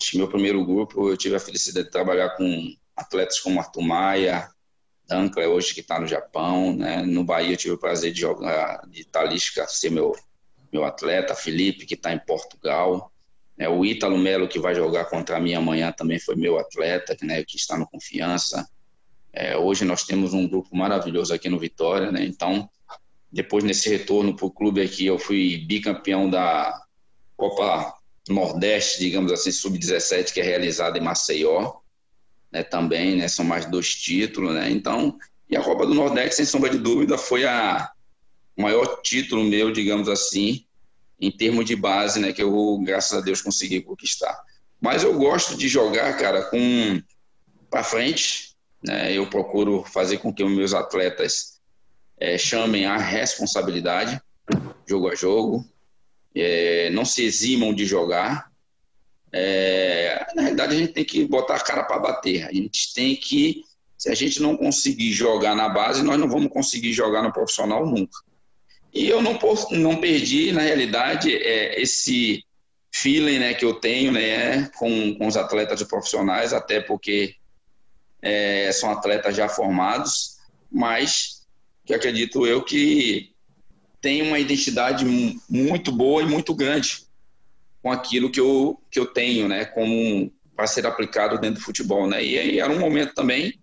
Acho 0.00 0.12
que 0.12 0.16
meu 0.16 0.28
primeiro 0.28 0.64
grupo 0.64 1.10
eu 1.10 1.16
tive 1.18 1.36
a 1.36 1.40
felicidade 1.40 1.88
de 1.88 1.92
trabalhar 1.92 2.30
com 2.38 2.74
atletas 2.96 3.38
como 3.38 3.60
Arthur 3.60 3.82
Maia, 3.82 4.48
Dankler, 5.06 5.50
hoje 5.50 5.74
que 5.74 5.80
está 5.80 6.00
no 6.00 6.06
Japão, 6.06 6.74
né? 6.74 7.02
No 7.02 7.22
Bahia 7.22 7.52
eu 7.52 7.58
tive 7.58 7.74
o 7.74 7.78
prazer 7.78 8.12
de 8.12 8.20
jogar, 8.22 8.80
de 8.88 9.04
Talisca 9.04 9.66
ser 9.68 9.90
meu, 9.90 10.16
meu 10.72 10.84
atleta, 10.84 11.34
Felipe, 11.34 11.86
que 11.86 11.94
está 11.94 12.12
em 12.12 12.18
Portugal. 12.18 13.12
É, 13.58 13.68
o 13.68 13.84
Ítalo 13.84 14.16
Melo, 14.16 14.48
que 14.48 14.58
vai 14.58 14.74
jogar 14.74 15.06
contra 15.06 15.40
mim 15.40 15.54
amanhã, 15.54 15.90
também 15.90 16.18
foi 16.18 16.36
meu 16.36 16.58
atleta, 16.58 17.16
né, 17.22 17.42
que 17.44 17.56
está 17.56 17.76
no 17.76 17.88
Confiança. 17.88 18.68
É, 19.32 19.56
hoje 19.56 19.84
nós 19.84 20.04
temos 20.04 20.32
um 20.32 20.48
grupo 20.48 20.76
maravilhoso 20.76 21.34
aqui 21.34 21.48
no 21.48 21.58
Vitória, 21.58 22.10
né? 22.10 22.24
Então, 22.24 22.68
depois 23.30 23.62
nesse 23.62 23.88
retorno 23.88 24.34
para 24.34 24.46
o 24.46 24.50
clube 24.50 24.80
aqui, 24.80 25.06
eu 25.06 25.18
fui 25.18 25.58
bicampeão 25.58 26.30
da 26.30 26.80
Copa 27.36 27.94
Nordeste, 28.28 29.00
digamos 29.00 29.32
assim, 29.32 29.52
sub-17, 29.52 30.32
que 30.32 30.40
é 30.40 30.42
realizada 30.42 30.98
em 30.98 31.02
Maceió, 31.02 31.74
né, 32.50 32.62
também, 32.62 33.16
né, 33.16 33.28
são 33.28 33.44
mais 33.44 33.66
dois 33.66 33.94
títulos, 33.94 34.54
né, 34.54 34.70
então, 34.70 35.18
e 35.48 35.56
a 35.56 35.62
Copa 35.62 35.86
do 35.86 35.94
Nordeste, 35.94 36.36
sem 36.36 36.44
sombra 36.44 36.70
de 36.70 36.78
dúvida, 36.78 37.16
foi 37.16 37.44
a 37.44 37.90
o 38.58 38.62
maior 38.62 39.00
título 39.02 39.44
meu, 39.44 39.70
digamos 39.70 40.08
assim, 40.08 40.64
em 41.20 41.30
termos 41.30 41.64
de 41.64 41.76
base, 41.76 42.18
né, 42.18 42.32
que 42.32 42.42
eu, 42.42 42.78
graças 42.82 43.16
a 43.16 43.20
Deus, 43.20 43.40
consegui 43.40 43.80
conquistar. 43.80 44.36
Mas 44.80 45.04
eu 45.04 45.16
gosto 45.16 45.56
de 45.56 45.68
jogar, 45.68 46.16
cara, 46.18 46.42
com 46.42 47.00
para 47.70 47.84
frente, 47.84 48.56
né, 48.82 49.12
eu 49.12 49.28
procuro 49.28 49.84
fazer 49.84 50.18
com 50.18 50.34
que 50.34 50.42
os 50.42 50.50
meus 50.50 50.74
atletas 50.74 51.60
é, 52.18 52.36
chamem 52.36 52.84
a 52.84 52.96
responsabilidade, 52.96 54.20
jogo 54.86 55.08
a 55.08 55.14
jogo, 55.14 55.64
é, 56.34 56.90
não 56.90 57.04
se 57.04 57.22
eximam 57.24 57.72
de 57.72 57.84
jogar. 57.86 58.50
É, 59.32 60.26
na 60.34 60.42
realidade, 60.42 60.74
a 60.74 60.78
gente 60.78 60.92
tem 60.92 61.04
que 61.04 61.24
botar 61.26 61.56
a 61.56 61.60
cara 61.60 61.84
para 61.84 61.98
bater. 61.98 62.44
A 62.44 62.52
gente 62.52 62.92
tem 62.92 63.14
que, 63.14 63.62
se 63.96 64.10
a 64.10 64.14
gente 64.14 64.40
não 64.40 64.56
conseguir 64.56 65.12
jogar 65.12 65.54
na 65.54 65.68
base, 65.68 66.02
nós 66.02 66.18
não 66.18 66.28
vamos 66.28 66.50
conseguir 66.50 66.92
jogar 66.92 67.22
no 67.22 67.32
profissional 67.32 67.86
nunca. 67.86 68.18
E 68.92 69.08
eu 69.08 69.20
não, 69.20 69.38
não 69.72 69.96
perdi, 70.00 70.52
na 70.52 70.62
realidade, 70.62 71.34
é, 71.34 71.80
esse 71.80 72.44
feeling 72.92 73.38
né, 73.38 73.54
que 73.54 73.64
eu 73.64 73.74
tenho 73.74 74.12
né, 74.12 74.68
com, 74.76 75.14
com 75.14 75.26
os 75.26 75.36
atletas 75.36 75.82
profissionais, 75.82 76.52
até 76.52 76.80
porque 76.80 77.34
é, 78.22 78.72
são 78.72 78.90
atletas 78.90 79.36
já 79.36 79.48
formados, 79.48 80.38
mas 80.70 81.46
que 81.84 81.94
acredito 81.94 82.46
eu 82.46 82.62
que 82.62 83.32
tem 84.00 84.22
uma 84.22 84.38
identidade 84.38 85.04
muito 85.48 85.92
boa 85.92 86.22
e 86.22 86.26
muito 86.26 86.54
grande 86.54 87.06
com 87.82 87.90
aquilo 87.90 88.30
que 88.30 88.40
eu, 88.40 88.80
que 88.90 88.98
eu 88.98 89.06
tenho, 89.06 89.48
né, 89.48 89.64
como 89.64 90.32
para 90.56 90.66
ser 90.66 90.86
aplicado 90.86 91.38
dentro 91.38 91.60
do 91.60 91.64
futebol, 91.64 92.08
né? 92.08 92.24
E 92.24 92.36
aí 92.36 92.58
era 92.58 92.72
um 92.72 92.80
momento 92.80 93.14
também 93.14 93.60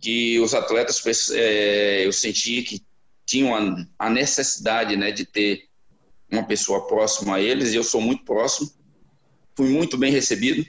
que 0.00 0.40
os 0.40 0.54
atletas 0.54 1.30
é, 1.32 2.06
eu 2.06 2.12
sentia 2.12 2.64
que 2.64 2.82
tinham 3.30 3.54
a, 3.54 3.86
a, 3.96 4.10
necessidade, 4.10 4.96
né, 4.96 5.12
de 5.12 5.24
ter 5.24 5.68
uma 6.30 6.42
pessoa 6.42 6.88
próxima 6.88 7.36
a 7.36 7.40
eles. 7.40 7.72
E 7.72 7.76
eu 7.76 7.84
sou 7.84 8.00
muito 8.00 8.24
próximo, 8.24 8.68
fui 9.56 9.68
muito 9.68 9.96
bem 9.96 10.10
recebido 10.10 10.66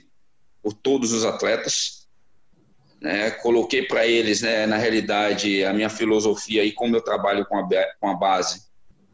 por 0.62 0.72
todos 0.72 1.12
os 1.12 1.24
atletas. 1.24 2.06
Né? 3.00 3.32
Coloquei 3.32 3.82
para 3.82 4.06
eles, 4.06 4.42
né, 4.42 4.64
na 4.64 4.76
realidade, 4.76 5.64
a 5.64 5.72
minha 5.72 5.90
filosofia 5.90 6.64
e 6.64 6.70
como 6.70 6.94
eu 6.94 7.02
trabalho 7.02 7.44
com 7.46 7.58
a, 7.58 7.68
com 7.98 8.08
a 8.08 8.14
base 8.14 8.62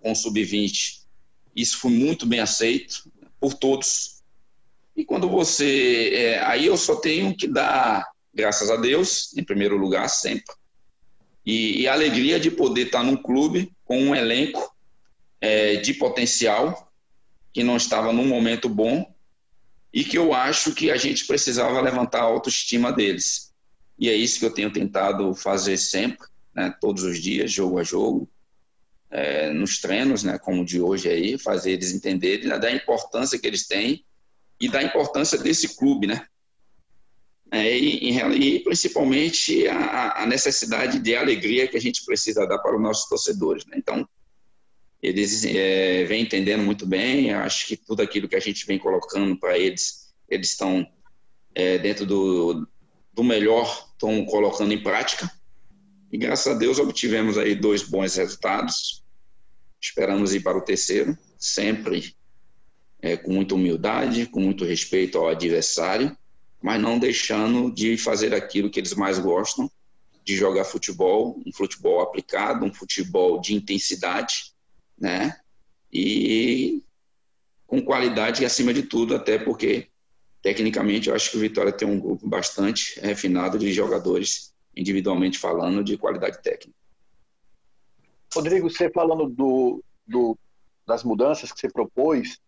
com 0.01 0.13
o 0.13 0.15
sub-20. 0.15 0.99
Isso 1.57 1.79
foi 1.79 1.91
muito 1.91 2.27
bem 2.27 2.41
aceito 2.41 3.11
por 3.41 3.55
todos. 3.55 4.23
E 4.95 5.07
quando 5.07 5.29
você. 5.29 6.11
É, 6.13 6.45
aí 6.45 6.67
eu 6.67 6.77
só 6.77 6.97
tenho 6.97 7.35
que 7.35 7.49
dar 7.49 8.07
graças 8.35 8.71
a 8.71 8.77
Deus, 8.77 9.35
em 9.37 9.43
primeiro 9.43 9.77
lugar, 9.77 10.09
sempre. 10.09 10.55
E, 11.49 11.81
e 11.81 11.89
a 11.89 11.95
alegria 11.95 12.39
de 12.39 12.51
poder 12.51 12.89
estar 12.89 13.03
num 13.03 13.17
clube 13.17 13.73
com 13.83 13.99
um 13.99 14.15
elenco 14.15 14.71
é, 15.41 15.77
de 15.77 15.95
potencial, 15.95 16.93
que 17.55 17.65
não 17.65 17.79
estava 17.79 18.13
num 18.13 18.27
momento 18.27 18.69
bom, 18.69 19.11
e 19.91 20.05
que 20.05 20.19
eu 20.19 20.35
acho 20.35 20.75
que 20.75 20.91
a 20.91 20.99
gente 20.99 21.27
precisava 21.27 21.81
levantar 21.81 22.19
a 22.19 22.25
autoestima 22.25 22.93
deles. 22.93 23.55
E 23.99 24.11
é 24.11 24.15
isso 24.15 24.39
que 24.39 24.45
eu 24.45 24.53
tenho 24.53 24.71
tentado 24.71 25.35
fazer 25.35 25.79
sempre, 25.79 26.29
né, 26.55 26.75
todos 26.83 27.03
os 27.03 27.19
dias, 27.19 27.51
jogo 27.51 27.79
a 27.79 27.83
jogo, 27.83 28.29
é, 29.11 29.51
nos 29.51 29.81
treinos, 29.81 30.23
né, 30.23 30.39
como 30.39 30.61
o 30.61 30.67
de 30.67 30.83
hoje 30.83 31.09
aí, 31.09 31.39
fazer 31.39 31.73
eles 31.73 31.93
entenderem 31.95 32.47
né, 32.47 32.59
da 32.59 32.71
importância 32.71 33.39
que 33.39 33.47
eles 33.47 33.67
têm 33.67 34.05
e 34.61 34.69
da 34.69 34.83
importância 34.83 35.39
desse 35.39 35.79
clube, 35.79 36.07
né? 36.07 36.27
É, 37.51 37.79
e, 37.79 38.11
e, 38.11 38.61
principalmente 38.61 39.67
a, 39.69 40.23
a, 40.23 40.27
necessidade 40.27 40.99
de 40.99 41.17
alegria 41.17 41.67
que 41.67 41.79
a 41.79 41.81
gente 41.81 42.05
precisa 42.05 42.47
dar 42.47 42.59
para 42.59 42.77
os 42.77 42.83
nossos 42.83 43.09
torcedores. 43.09 43.65
Né? 43.65 43.77
Então, 43.79 44.07
eles 45.03 45.45
é, 45.47 46.05
vêm 46.05 46.23
entendendo 46.23 46.63
muito 46.63 46.85
bem, 46.85 47.33
acho 47.33 47.67
que 47.67 47.77
tudo 47.77 48.03
aquilo 48.03 48.29
que 48.29 48.37
a 48.37 48.41
gente 48.41 48.67
vem 48.67 48.79
colocando 48.79 49.39
para 49.39 49.57
eles, 49.57 50.13
eles 50.29 50.51
estão 50.51 50.87
é, 51.55 51.79
dentro 51.79 52.05
do, 52.05 52.69
do 53.15 53.25
melhor, 53.25 53.89
estão 53.93 54.25
colocando 54.27 54.75
em 54.75 54.83
prática. 54.83 55.31
E 56.13 56.19
graças 56.19 56.55
a 56.55 56.59
Deus 56.59 56.79
obtivemos 56.79 57.39
aí 57.39 57.55
dois 57.55 57.83
bons 57.83 58.17
resultados. 58.17 59.03
Esperamos 59.81 60.35
ir 60.35 60.41
para 60.41 60.59
o 60.59 60.63
terceiro, 60.63 61.17
sempre 61.39 62.15
é, 63.01 63.17
com 63.17 63.33
muita 63.33 63.55
humildade, 63.55 64.27
com 64.27 64.41
muito 64.41 64.65
respeito 64.67 65.17
ao 65.17 65.29
adversário 65.29 66.15
mas 66.61 66.81
não 66.81 66.99
deixando 66.99 67.73
de 67.73 67.97
fazer 67.97 68.35
aquilo 68.35 68.71
que 68.71 68.81
eles 68.81 68.95
mais 68.95 69.19
gostam, 69.19 69.71
de 70.25 70.37
jogar 70.37 70.65
futebol, 70.65 71.41
um 71.47 71.53
futebol 71.53 72.01
aplicado, 72.01 72.65
um 72.65 72.73
futebol 72.73 73.41
de 73.41 73.55
intensidade, 73.55 74.53
né? 74.99 75.39
E 75.93 76.83
com 77.67 77.83
qualidade 77.83 78.45
acima 78.45 78.75
de 78.75 78.83
tudo, 78.83 79.15
até 79.15 79.39
porque 79.39 79.89
tecnicamente 80.43 81.09
eu 81.09 81.15
acho 81.15 81.31
que 81.31 81.37
o 81.37 81.41
Vitória 81.41 81.73
tem 81.73 81.89
um 81.89 82.01
grupo 82.01 82.29
bastante 82.29 82.99
refinado 83.01 83.59
de 83.59 83.73
jogadores, 83.73 84.53
individualmente 84.77 85.39
falando, 85.39 85.83
de 85.83 85.97
qualidade 85.97 86.43
técnica. 86.43 86.79
Rodrigo, 88.35 88.69
você 88.69 88.91
falando 88.91 89.29
do, 89.29 89.83
do, 90.07 90.39
das 90.87 91.03
mudanças 91.03 91.53
que 91.53 91.61
você 91.61 91.69
propôs, 91.69 92.39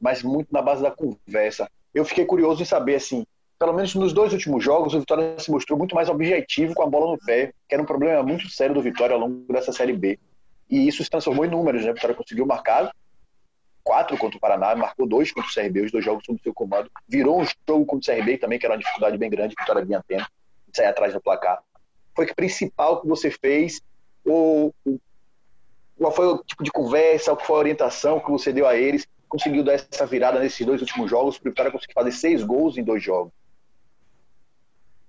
mas 0.00 0.22
muito 0.22 0.52
na 0.52 0.62
base 0.62 0.82
da 0.82 0.90
conversa. 0.90 1.70
Eu 1.94 2.04
fiquei 2.04 2.24
curioso 2.24 2.62
em 2.62 2.66
saber 2.66 2.96
assim, 2.96 3.24
pelo 3.58 3.72
menos 3.72 3.94
nos 3.94 4.12
dois 4.12 4.32
últimos 4.32 4.62
jogos, 4.62 4.94
o 4.94 5.00
Vitória 5.00 5.38
se 5.38 5.50
mostrou 5.50 5.76
muito 5.76 5.94
mais 5.94 6.08
objetivo 6.08 6.74
com 6.74 6.82
a 6.82 6.86
bola 6.86 7.12
no 7.12 7.18
pé, 7.18 7.52
que 7.68 7.74
era 7.74 7.82
um 7.82 7.86
problema 7.86 8.22
muito 8.22 8.48
sério 8.48 8.74
do 8.74 8.80
Vitória 8.80 9.14
ao 9.14 9.20
longo 9.20 9.52
dessa 9.52 9.72
Série 9.72 9.92
B. 9.92 10.18
E 10.70 10.86
isso 10.86 11.02
se 11.02 11.10
transformou 11.10 11.44
em 11.44 11.50
números, 11.50 11.84
né? 11.84 11.90
O 11.90 11.94
Vitória 11.94 12.14
conseguiu 12.14 12.46
marcar 12.46 12.92
quatro 13.82 14.16
contra 14.16 14.36
o 14.36 14.40
Paraná, 14.40 14.76
marcou 14.76 15.08
dois 15.08 15.32
contra 15.32 15.50
o 15.50 15.54
CRB, 15.54 15.86
os 15.86 15.90
dois 15.90 16.04
jogos 16.04 16.22
sob 16.24 16.40
seu 16.42 16.54
comando. 16.54 16.90
Virou 17.08 17.40
um 17.40 17.44
jogo 17.44 17.84
contra 17.86 18.12
o 18.12 18.16
CRB 18.16 18.38
também, 18.38 18.58
que 18.58 18.66
era 18.66 18.74
uma 18.74 18.78
dificuldade 18.78 19.18
bem 19.18 19.30
grande, 19.30 19.54
o 19.58 19.60
Vitória 19.60 19.84
vinha 19.84 20.04
tendo, 20.06 20.26
de 20.68 20.76
sair 20.76 20.86
atrás 20.86 21.12
do 21.12 21.20
placar. 21.20 21.60
Foi 22.14 22.26
o 22.26 22.34
principal 22.34 23.00
que 23.00 23.08
você 23.08 23.30
fez? 23.30 23.80
Ou 24.24 24.72
qual 25.96 26.12
foi 26.12 26.26
o 26.26 26.44
tipo 26.44 26.62
de 26.62 26.70
conversa, 26.70 27.34
qual 27.34 27.46
foi 27.46 27.56
a 27.56 27.60
orientação 27.60 28.20
que 28.20 28.30
você 28.30 28.52
deu 28.52 28.68
a 28.68 28.76
eles? 28.76 29.08
Conseguiu 29.28 29.64
dar 29.64 29.72
essa 29.72 30.06
virada 30.06 30.38
nesses 30.38 30.64
dois 30.64 30.80
últimos 30.80 31.10
jogos, 31.10 31.38
para 31.38 31.48
o 31.48 31.50
Vitória 31.50 31.72
conseguir 31.72 31.94
fazer 31.94 32.12
seis 32.12 32.44
gols 32.44 32.76
em 32.76 32.84
dois 32.84 33.02
jogos? 33.02 33.32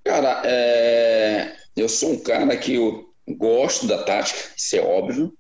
Cara, 0.10 0.42
é... 0.44 1.56
eu 1.76 1.88
sou 1.88 2.14
um 2.14 2.20
cara 2.20 2.58
que 2.58 2.74
eu 2.74 3.14
gosto 3.28 3.86
da 3.86 4.02
tática, 4.04 4.40
isso 4.58 4.76
é 4.76 4.82
óbvio. 4.82 5.38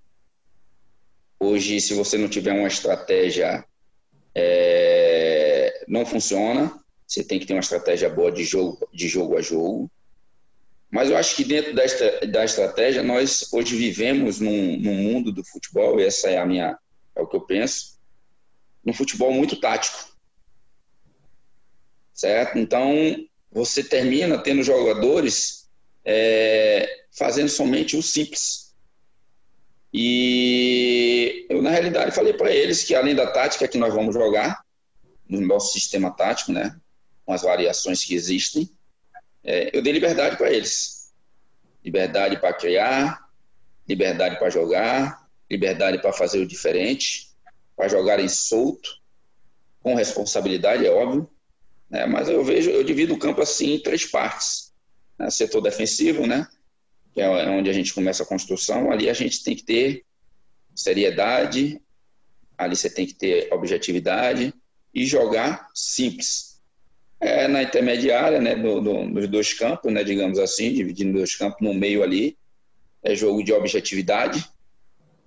Hoje, 1.39 1.81
se 1.81 1.95
você 1.95 2.19
não 2.19 2.29
tiver 2.29 2.51
uma 2.53 2.67
estratégia, 2.67 3.65
é... 4.35 5.85
não 5.87 6.05
funciona. 6.05 6.71
Você 7.07 7.23
tem 7.23 7.39
que 7.39 7.47
ter 7.47 7.53
uma 7.53 7.61
estratégia 7.61 8.11
boa 8.11 8.31
de 8.31 8.43
jogo, 8.43 8.87
de 8.93 9.07
jogo 9.07 9.37
a 9.37 9.41
jogo. 9.41 9.89
Mas 10.91 11.09
eu 11.09 11.17
acho 11.17 11.35
que 11.35 11.43
dentro 11.43 11.73
da, 11.73 11.83
da 12.27 12.45
estratégia, 12.45 13.01
nós 13.01 13.51
hoje 13.51 13.75
vivemos 13.75 14.39
num, 14.39 14.77
num 14.77 14.93
mundo 14.93 15.31
do 15.31 15.43
futebol, 15.43 15.99
e 15.99 16.05
essa 16.05 16.29
é 16.29 16.37
a 16.37 16.45
minha, 16.45 16.77
é 17.15 17.21
o 17.21 17.25
que 17.25 17.35
eu 17.35 17.41
penso, 17.41 17.97
num 18.85 18.93
futebol 18.93 19.33
muito 19.33 19.59
tático. 19.59 20.15
Certo? 22.13 22.59
Então, 22.59 22.93
você 23.51 23.83
termina 23.83 24.37
tendo 24.37 24.63
jogadores 24.63 25.67
é, 26.05 27.05
fazendo 27.11 27.49
somente 27.49 27.97
o 27.97 28.03
simples. 28.03 28.73
E 29.93 31.47
eu, 31.49 31.61
na 31.61 31.71
realidade, 31.71 32.15
falei 32.15 32.33
para 32.33 32.51
eles 32.51 32.83
que, 32.83 32.93
além 32.93 33.15
da 33.15 33.27
tática 33.27 33.67
que 33.67 33.77
nós 33.77 33.93
vamos 33.93 34.13
jogar, 34.13 34.63
no 35.27 35.41
nosso 35.41 35.73
sistema 35.73 36.11
tático, 36.11 36.51
né, 36.51 36.79
com 37.25 37.33
as 37.33 37.41
variações 37.41 38.03
que 38.03 38.15
existem, 38.15 38.69
é, 39.43 39.75
eu 39.75 39.81
dei 39.81 39.93
liberdade 39.93 40.37
para 40.37 40.51
eles. 40.51 41.11
Liberdade 41.83 42.37
para 42.39 42.53
criar, 42.53 43.29
liberdade 43.87 44.37
para 44.37 44.49
jogar, 44.49 45.27
liberdade 45.49 45.99
para 45.99 46.13
fazer 46.13 46.39
o 46.39 46.47
diferente, 46.47 47.29
para 47.75 47.87
jogarem 47.87 48.27
solto, 48.27 48.99
com 49.81 49.95
responsabilidade, 49.95 50.85
é 50.85 50.91
óbvio, 50.91 51.29
né? 51.89 52.05
Mas 52.05 52.29
eu 52.29 52.43
vejo, 52.43 52.69
eu 52.69 52.83
divido 52.83 53.13
o 53.13 53.19
campo 53.19 53.41
assim 53.41 53.75
em 53.75 53.79
três 53.79 54.05
partes. 54.05 54.73
Né? 55.17 55.29
Setor 55.29 55.61
defensivo, 55.61 56.27
né? 56.27 56.47
que 57.13 57.21
é 57.21 57.49
onde 57.49 57.69
a 57.69 57.73
gente 57.73 57.93
começa 57.93 58.23
a 58.23 58.25
construção, 58.25 58.91
ali 58.91 59.09
a 59.09 59.13
gente 59.13 59.43
tem 59.43 59.55
que 59.55 59.63
ter 59.63 60.05
seriedade, 60.75 61.81
ali 62.57 62.75
você 62.75 62.89
tem 62.89 63.05
que 63.05 63.13
ter 63.13 63.51
objetividade 63.51 64.53
e 64.93 65.05
jogar 65.05 65.69
simples. 65.73 66.61
É, 67.19 67.47
na 67.47 67.63
intermediária, 67.63 68.39
né, 68.39 68.55
do, 68.55 68.79
do, 68.79 69.13
dos 69.13 69.27
dois 69.27 69.53
campos, 69.53 69.91
né, 69.91 70.03
digamos 70.03 70.39
assim, 70.39 70.73
dividindo 70.73 71.17
dois 71.17 71.35
campos 71.35 71.59
no 71.61 71.73
meio 71.73 72.01
ali, 72.01 72.37
é 73.03 73.13
jogo 73.13 73.43
de 73.43 73.51
objetividade, 73.51 74.45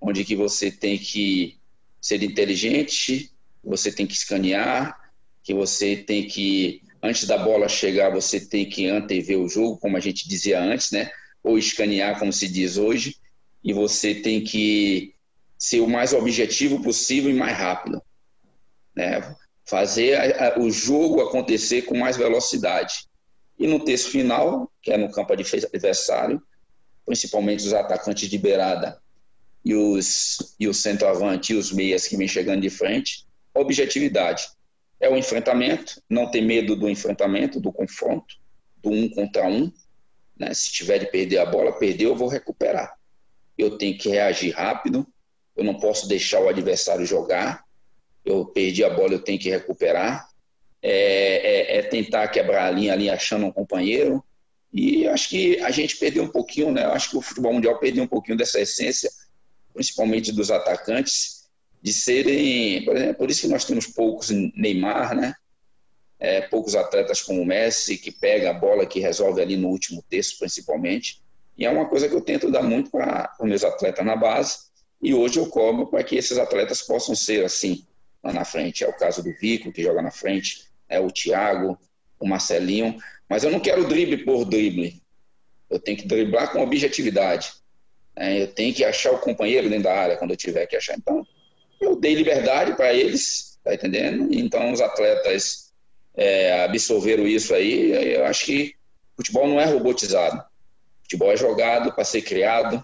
onde 0.01 0.25
que 0.25 0.35
você 0.35 0.71
tem 0.71 0.97
que 0.97 1.59
ser 2.01 2.23
inteligente, 2.23 3.31
você 3.63 3.91
tem 3.91 4.07
que 4.07 4.13
escanear, 4.13 4.99
que 5.43 5.53
você 5.53 5.97
tem 5.97 6.25
que, 6.25 6.81
antes 7.01 7.25
da 7.27 7.37
bola 7.37 7.67
chegar, 7.67 8.09
você 8.09 8.39
tem 8.39 8.67
que 8.67 8.87
antever 8.87 9.37
o 9.37 9.49
jogo, 9.49 9.77
como 9.77 9.97
a 9.97 9.99
gente 9.99 10.27
dizia 10.27 10.61
antes, 10.61 10.91
né? 10.91 11.11
Ou 11.43 11.57
escanear, 11.57 12.17
como 12.17 12.31
se 12.31 12.47
diz 12.47 12.77
hoje, 12.77 13.17
e 13.61 13.73
você 13.73 14.15
tem 14.15 14.41
que 14.41 15.13
ser 15.57 15.81
o 15.81 15.87
mais 15.87 16.13
objetivo 16.13 16.81
possível 16.81 17.29
e 17.29 17.33
mais 17.33 17.57
rápido, 17.57 18.01
né? 18.95 19.35
Fazer 19.65 20.15
a, 20.15 20.55
a, 20.55 20.59
o 20.59 20.71
jogo 20.71 21.21
acontecer 21.21 21.83
com 21.83 21.97
mais 21.97 22.15
velocidade. 22.15 23.05
E 23.59 23.67
no 23.67 23.83
terço 23.83 24.09
final, 24.09 24.71
que 24.81 24.91
é 24.91 24.97
no 24.97 25.11
campo 25.11 25.33
adversário, 25.33 26.41
principalmente 27.05 27.65
os 27.65 27.73
atacantes 27.73 28.29
de 28.29 28.37
beirada 28.37 28.97
e 29.63 29.75
os, 29.75 30.55
e 30.59 30.67
o 30.67 30.73
centroavante 30.73 31.53
e 31.53 31.55
os 31.55 31.71
meias 31.71 32.07
que 32.07 32.17
vêm 32.17 32.27
chegando 32.27 32.61
de 32.61 32.69
frente, 32.69 33.25
objetividade 33.53 34.47
é 35.03 35.09
o 35.09 35.17
enfrentamento, 35.17 36.01
não 36.09 36.31
ter 36.31 36.41
medo 36.41 36.77
do 36.77 36.89
enfrentamento, 36.89 37.59
do 37.59 37.73
confronto, 37.73 38.35
do 38.81 38.89
um 38.89 39.09
contra 39.09 39.45
um. 39.45 39.69
Né? 40.39 40.53
Se 40.53 40.71
tiver 40.71 40.97
de 40.97 41.07
perder 41.07 41.39
a 41.39 41.45
bola, 41.45 41.77
perdeu, 41.77 42.11
eu 42.11 42.15
vou 42.15 42.29
recuperar. 42.29 42.97
Eu 43.57 43.77
tenho 43.77 43.97
que 43.97 44.07
reagir 44.07 44.51
rápido, 44.51 45.05
eu 45.57 45.63
não 45.63 45.77
posso 45.77 46.07
deixar 46.07 46.39
o 46.39 46.47
adversário 46.47 47.05
jogar. 47.05 47.65
Eu 48.23 48.45
perdi 48.45 48.81
a 48.81 48.89
bola, 48.89 49.11
eu 49.11 49.21
tenho 49.21 49.37
que 49.37 49.49
recuperar. 49.49 50.29
É, 50.81 51.75
é, 51.75 51.77
é 51.79 51.81
tentar 51.81 52.29
quebrar 52.29 52.67
a 52.67 52.71
linha 52.71 52.93
ali 52.93 53.09
achando 53.09 53.45
um 53.45 53.51
companheiro. 53.51 54.23
E 54.71 55.05
acho 55.07 55.29
que 55.29 55.59
a 55.59 55.69
gente 55.69 55.97
perdeu 55.97 56.23
um 56.23 56.29
pouquinho, 56.29 56.71
né? 56.71 56.85
Acho 56.85 57.11
que 57.11 57.17
o 57.17 57.21
futebol 57.21 57.53
mundial 57.53 57.77
perdeu 57.77 58.05
um 58.05 58.07
pouquinho 58.07 58.37
dessa 58.37 58.59
essência, 58.59 59.11
principalmente 59.73 60.31
dos 60.31 60.49
atacantes 60.49 61.32
de 61.83 61.91
serem, 61.91 62.85
por 62.85 62.95
exemplo, 62.95 63.15
por 63.15 63.29
isso 63.29 63.41
que 63.41 63.49
nós 63.49 63.65
temos 63.65 63.85
poucos 63.85 64.29
Neymar, 64.29 65.13
né? 65.13 65.35
É, 66.17 66.39
poucos 66.39 66.75
atletas 66.75 67.21
como 67.21 67.41
o 67.41 67.45
Messi, 67.45 67.97
que 67.97 68.09
pega 68.09 68.51
a 68.51 68.53
bola, 68.53 68.85
que 68.85 69.01
resolve 69.01 69.41
ali 69.41 69.57
no 69.57 69.67
último 69.67 70.01
terço, 70.09 70.39
principalmente. 70.39 71.21
E 71.57 71.65
é 71.65 71.69
uma 71.69 71.85
coisa 71.85 72.07
que 72.07 72.15
eu 72.15 72.21
tento 72.21 72.49
dar 72.49 72.63
muito 72.63 72.89
para 72.89 73.35
os 73.37 73.45
meus 73.45 73.65
atletas 73.65 74.05
na 74.05 74.15
base. 74.15 74.59
E 75.01 75.13
hoje 75.13 75.37
eu 75.37 75.47
cobro 75.47 75.87
para 75.87 76.01
que 76.05 76.15
esses 76.15 76.37
atletas 76.37 76.81
possam 76.81 77.13
ser 77.13 77.43
assim, 77.43 77.85
lá 78.23 78.31
na 78.31 78.45
frente. 78.45 78.85
É 78.85 78.87
o 78.87 78.93
caso 78.93 79.21
do 79.21 79.33
Vico, 79.33 79.69
que 79.69 79.83
joga 79.83 80.01
na 80.01 80.11
frente, 80.11 80.69
é 80.87 81.01
o 81.01 81.11
Thiago, 81.11 81.77
o 82.17 82.25
Marcelinho. 82.25 82.97
Mas 83.27 83.43
eu 83.43 83.51
não 83.51 83.59
quero 83.59 83.89
drible 83.89 84.23
por 84.23 84.45
drible. 84.45 85.01
Eu 85.69 85.79
tenho 85.79 85.97
que 85.97 86.07
driblar 86.07 86.49
com 86.53 86.61
objetividade. 86.61 87.51
É, 88.15 88.41
eu 88.41 88.47
tenho 88.47 88.73
que 88.73 88.85
achar 88.85 89.11
o 89.11 89.19
companheiro 89.19 89.69
dentro 89.69 89.83
da 89.83 89.93
área 89.93 90.15
quando 90.15 90.31
eu 90.31 90.37
tiver 90.37 90.65
que 90.65 90.77
achar. 90.77 90.95
Então, 90.95 91.27
eu 91.83 91.95
dei 91.95 92.15
liberdade 92.15 92.75
para 92.75 92.93
eles, 92.93 93.59
tá 93.63 93.73
entendendo? 93.73 94.27
Então 94.31 94.71
os 94.71 94.81
atletas 94.81 95.71
é, 96.15 96.63
absorveram 96.63 97.27
isso 97.27 97.53
aí. 97.53 98.13
Eu 98.15 98.25
acho 98.25 98.45
que 98.45 98.75
futebol 99.15 99.47
não 99.47 99.59
é 99.59 99.65
robotizado. 99.65 100.43
Futebol 101.03 101.31
é 101.31 101.37
jogado 101.37 101.93
para 101.93 102.03
ser 102.03 102.21
criado. 102.21 102.83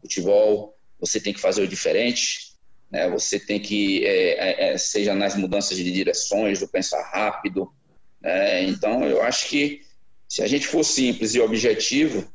Futebol 0.00 0.76
você 0.98 1.20
tem 1.20 1.32
que 1.32 1.40
fazer 1.40 1.62
o 1.62 1.68
diferente. 1.68 2.54
Né? 2.90 3.08
Você 3.10 3.38
tem 3.38 3.60
que, 3.60 4.06
é, 4.06 4.68
é, 4.68 4.72
é 4.72 4.78
seja 4.78 5.14
nas 5.14 5.34
mudanças 5.34 5.76
de 5.76 5.90
direções, 5.90 6.60
do 6.60 6.68
pensar 6.68 7.02
rápido. 7.02 7.72
Né? 8.20 8.64
Então 8.64 9.04
eu 9.04 9.22
acho 9.22 9.48
que 9.48 9.82
Se 10.26 10.42
a 10.42 10.46
gente 10.46 10.66
for 10.66 10.82
simples 10.82 11.34
e 11.34 11.40
objetivo, 11.40 12.26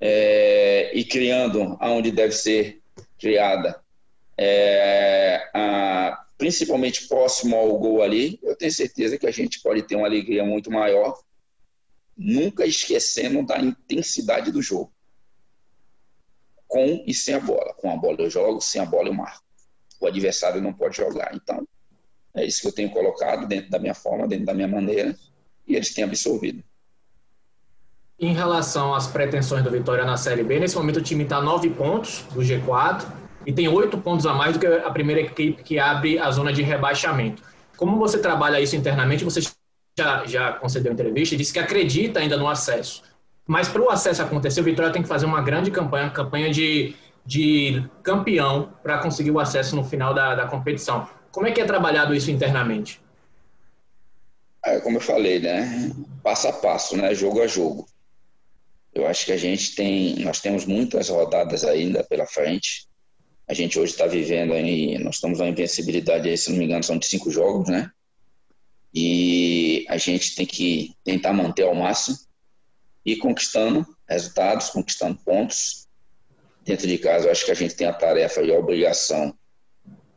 é, 0.00 0.90
e 0.92 1.04
criando 1.04 1.76
aonde 1.80 2.10
deve 2.10 2.32
ser 2.32 2.82
criada, 3.18 3.80
é, 4.36 5.50
a, 5.54 6.24
principalmente 6.38 7.06
próximo 7.06 7.56
ao 7.56 7.78
gol 7.78 8.02
ali, 8.02 8.38
eu 8.42 8.56
tenho 8.56 8.72
certeza 8.72 9.18
que 9.18 9.26
a 9.26 9.30
gente 9.30 9.60
pode 9.60 9.82
ter 9.82 9.96
uma 9.96 10.06
alegria 10.06 10.44
muito 10.44 10.70
maior, 10.70 11.18
nunca 12.16 12.66
esquecendo 12.66 13.44
da 13.44 13.60
intensidade 13.60 14.50
do 14.50 14.62
jogo. 14.62 14.92
Com 16.66 17.04
e 17.06 17.12
sem 17.12 17.34
a 17.34 17.40
bola. 17.40 17.74
Com 17.74 17.90
a 17.90 17.96
bola 17.96 18.16
eu 18.20 18.30
jogo, 18.30 18.60
sem 18.60 18.80
a 18.80 18.86
bola 18.86 19.08
eu 19.08 19.14
marco. 19.14 19.44
O 20.00 20.06
adversário 20.06 20.60
não 20.60 20.72
pode 20.72 20.96
jogar. 20.96 21.32
Então, 21.34 21.66
é 22.34 22.44
isso 22.44 22.62
que 22.62 22.68
eu 22.68 22.72
tenho 22.72 22.90
colocado 22.90 23.46
dentro 23.46 23.70
da 23.70 23.78
minha 23.78 23.94
forma, 23.94 24.26
dentro 24.26 24.46
da 24.46 24.54
minha 24.54 24.68
maneira, 24.68 25.14
e 25.66 25.76
eles 25.76 25.92
têm 25.92 26.04
absorvido. 26.04 26.64
Em 28.18 28.32
relação 28.32 28.94
às 28.94 29.06
pretensões 29.06 29.62
do 29.62 29.70
Vitória 29.70 30.04
na 30.04 30.16
Série 30.16 30.42
B, 30.42 30.58
nesse 30.58 30.76
momento 30.76 30.98
o 30.98 31.02
time 31.02 31.24
está 31.24 31.40
nove 31.40 31.68
pontos 31.70 32.22
do 32.32 32.40
G4 32.40 33.21
e 33.46 33.52
tem 33.52 33.68
oito 33.68 33.98
pontos 33.98 34.26
a 34.26 34.34
mais 34.34 34.54
do 34.54 34.58
que 34.58 34.66
a 34.66 34.90
primeira 34.90 35.20
equipe 35.20 35.62
que 35.62 35.78
abre 35.78 36.18
a 36.18 36.30
zona 36.30 36.52
de 36.52 36.62
rebaixamento. 36.62 37.42
Como 37.76 37.98
você 37.98 38.18
trabalha 38.18 38.60
isso 38.60 38.76
internamente? 38.76 39.24
Você 39.24 39.40
já, 39.98 40.24
já 40.26 40.52
concedeu 40.52 40.92
entrevista 40.92 41.34
e 41.34 41.38
disse 41.38 41.52
que 41.52 41.58
acredita 41.58 42.20
ainda 42.20 42.36
no 42.36 42.48
acesso. 42.48 43.02
Mas 43.46 43.68
para 43.68 43.82
o 43.82 43.90
acesso 43.90 44.22
acontecer, 44.22 44.60
o 44.60 44.64
Vitória 44.64 44.92
tem 44.92 45.02
que 45.02 45.08
fazer 45.08 45.26
uma 45.26 45.42
grande 45.42 45.70
campanha, 45.70 46.08
campanha 46.10 46.50
de, 46.50 46.94
de 47.26 47.84
campeão 48.02 48.72
para 48.82 48.98
conseguir 48.98 49.30
o 49.30 49.40
acesso 49.40 49.74
no 49.74 49.84
final 49.84 50.14
da, 50.14 50.34
da 50.34 50.46
competição. 50.46 51.08
Como 51.30 51.46
é 51.46 51.52
que 51.52 51.60
é 51.60 51.64
trabalhado 51.64 52.14
isso 52.14 52.30
internamente? 52.30 53.00
É, 54.64 54.78
como 54.80 54.98
eu 54.98 55.00
falei, 55.00 55.40
né? 55.40 55.92
Passo 56.22 56.48
a 56.48 56.52
passo, 56.52 56.96
né? 56.96 57.14
Jogo 57.14 57.42
a 57.42 57.46
jogo. 57.46 57.86
Eu 58.94 59.06
acho 59.06 59.24
que 59.24 59.32
a 59.32 59.36
gente 59.36 59.74
tem, 59.74 60.20
nós 60.20 60.40
temos 60.40 60.66
muitas 60.66 61.08
rodadas 61.08 61.64
ainda 61.64 62.04
pela 62.04 62.26
frente. 62.26 62.86
A 63.52 63.54
gente 63.54 63.78
hoje 63.78 63.92
está 63.92 64.06
vivendo 64.06 64.54
aí, 64.54 64.96
nós 64.96 65.16
estamos 65.16 65.38
na 65.38 65.46
invencibilidade, 65.46 66.38
se 66.38 66.50
não 66.50 66.56
me 66.56 66.64
engano, 66.64 66.82
são 66.82 66.96
de 66.96 67.04
cinco 67.04 67.30
jogos, 67.30 67.68
né? 67.68 67.92
E 68.94 69.84
a 69.90 69.98
gente 69.98 70.34
tem 70.34 70.46
que 70.46 70.96
tentar 71.04 71.34
manter 71.34 71.64
ao 71.64 71.74
máximo 71.74 72.16
e 73.04 73.14
conquistando 73.14 73.86
resultados, 74.08 74.70
conquistando 74.70 75.18
pontos. 75.22 75.86
Dentro 76.64 76.88
de 76.88 76.96
casa, 76.96 77.26
eu 77.26 77.30
acho 77.30 77.44
que 77.44 77.50
a 77.50 77.54
gente 77.54 77.74
tem 77.74 77.86
a 77.86 77.92
tarefa 77.92 78.40
e 78.40 78.50
a 78.50 78.58
obrigação 78.58 79.36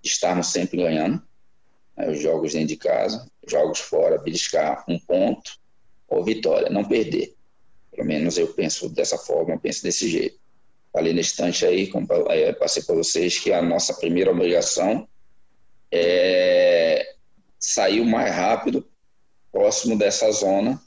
de 0.02 0.10
estarmos 0.10 0.48
sempre 0.48 0.78
ganhando. 0.78 1.22
Né? 1.98 2.10
Os 2.10 2.22
jogos 2.22 2.54
dentro 2.54 2.70
de 2.70 2.78
casa, 2.78 3.30
jogos 3.46 3.80
fora, 3.80 4.18
beliscar 4.18 4.86
um 4.88 4.98
ponto 4.98 5.60
ou 6.08 6.24
vitória, 6.24 6.70
não 6.70 6.86
perder. 6.86 7.36
Pelo 7.92 8.08
menos 8.08 8.38
eu 8.38 8.48
penso 8.54 8.88
dessa 8.88 9.18
forma, 9.18 9.56
eu 9.56 9.60
penso 9.60 9.84
desse 9.84 10.10
jeito. 10.10 10.40
Falei 10.96 11.12
na 11.12 11.20
instante 11.20 11.66
aí, 11.66 11.92
passei 12.58 12.82
para 12.84 12.96
vocês, 12.96 13.38
que 13.38 13.52
a 13.52 13.62
nossa 13.62 13.94
primeira 13.96 14.32
obrigação 14.32 15.06
é 15.92 17.16
sair 17.60 18.00
o 18.00 18.06
mais 18.06 18.34
rápido 18.34 18.88
próximo 19.52 19.98
dessa 19.98 20.32
zona, 20.32 20.82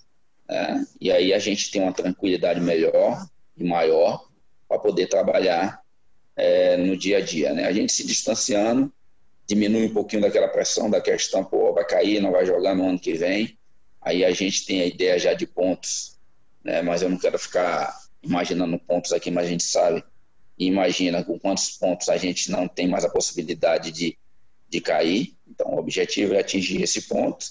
né? 0.49 0.87
e 0.99 1.13
aí 1.13 1.35
a 1.35 1.39
gente 1.39 1.71
tem 1.71 1.83
uma 1.83 1.93
tranquilidade 1.93 2.59
melhor 2.59 3.23
e 3.55 3.63
maior 3.63 4.27
para 4.67 4.79
poder 4.79 5.09
trabalhar 5.09 5.83
é, 6.35 6.79
no 6.79 6.97
dia 6.97 7.19
a 7.19 7.21
dia. 7.21 7.53
Né? 7.53 7.67
A 7.67 7.73
gente 7.73 7.93
se 7.93 8.07
distanciando, 8.07 8.91
diminui 9.47 9.89
um 9.89 9.93
pouquinho 9.93 10.23
daquela 10.23 10.49
pressão 10.49 10.89
da 10.89 11.03
questão, 11.03 11.45
pô, 11.45 11.75
vai 11.75 11.85
cair, 11.85 12.23
não 12.23 12.33
vai 12.33 12.47
jogar 12.47 12.75
no 12.75 12.89
ano 12.89 12.99
que 12.99 13.13
vem. 13.13 13.59
Aí 14.01 14.25
a 14.25 14.31
gente 14.31 14.65
tem 14.65 14.81
a 14.81 14.87
ideia 14.87 15.19
já 15.19 15.35
de 15.35 15.47
pontos 15.47 16.19
né? 16.65 16.83
mas 16.83 17.03
eu 17.03 17.09
não 17.09 17.19
quero 17.19 17.39
ficar 17.39 17.95
imaginando 18.23 18.79
pontos 18.79 19.13
aqui, 19.13 19.31
mas 19.31 19.47
a 19.47 19.51
gente 19.51 19.65
sabe 19.65 20.05
imagina 20.59 21.23
com 21.23 21.39
quantos 21.39 21.71
pontos 21.71 22.09
a 22.09 22.17
gente 22.17 22.51
não 22.51 22.67
tem 22.67 22.89
mais 22.89 23.05
a 23.05 23.09
possibilidade 23.09 23.93
de, 23.93 24.19
de 24.69 24.81
cair. 24.81 25.37
Então, 25.47 25.75
o 25.75 25.79
objetivo 25.79 26.35
é 26.35 26.41
atingir 26.41 26.83
esse 26.83 27.03
ponto, 27.03 27.47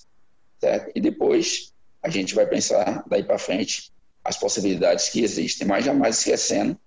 certo? 0.59 0.91
E 0.93 0.99
depois 0.99 1.73
a 2.03 2.09
gente 2.09 2.35
vai 2.35 2.45
pensar 2.45 3.03
daí 3.07 3.23
para 3.23 3.39
frente 3.39 3.91
as 4.23 4.37
possibilidades 4.37 5.09
que 5.09 5.21
existem, 5.21 5.65
mas 5.65 5.85
jamais 5.85 6.17
esquecendo 6.17 6.77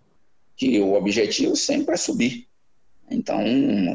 que 0.57 0.79
o 0.79 0.93
objetivo 0.93 1.57
sempre 1.57 1.95
é 1.95 1.97
subir. 1.97 2.47
Então, 3.11 3.43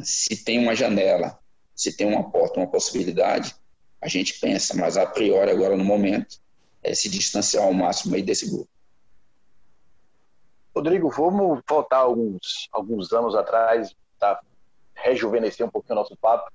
se 0.04 0.44
tem 0.44 0.58
uma 0.58 0.76
janela, 0.76 1.38
se 1.76 1.96
tem 1.96 2.08
uma 2.08 2.30
porta, 2.30 2.60
uma 2.60 2.68
possibilidade, 2.68 3.56
a 4.02 4.08
gente 4.08 4.40
pensa, 4.40 4.74
mas 4.74 4.98
a 4.98 5.06
priori 5.06 5.52
agora 5.52 5.78
no 5.78 5.86
momento 5.86 6.40
é, 6.84 6.94
se 6.94 7.08
distanciar 7.08 7.64
ao 7.64 7.74
máximo 7.74 8.16
aí 8.16 8.24
desse 8.24 8.50
grupo. 8.50 8.70
Rodrigo, 10.76 11.10
vamos 11.10 11.62
voltar 11.68 11.98
alguns, 11.98 12.68
alguns 12.72 13.14
anos 13.14 13.34
atrás, 13.34 13.96
tá? 14.20 14.40
rejuvenescer 14.94 15.66
um 15.66 15.70
pouquinho 15.70 15.98
o 15.98 16.02
nosso 16.02 16.16
papo, 16.18 16.52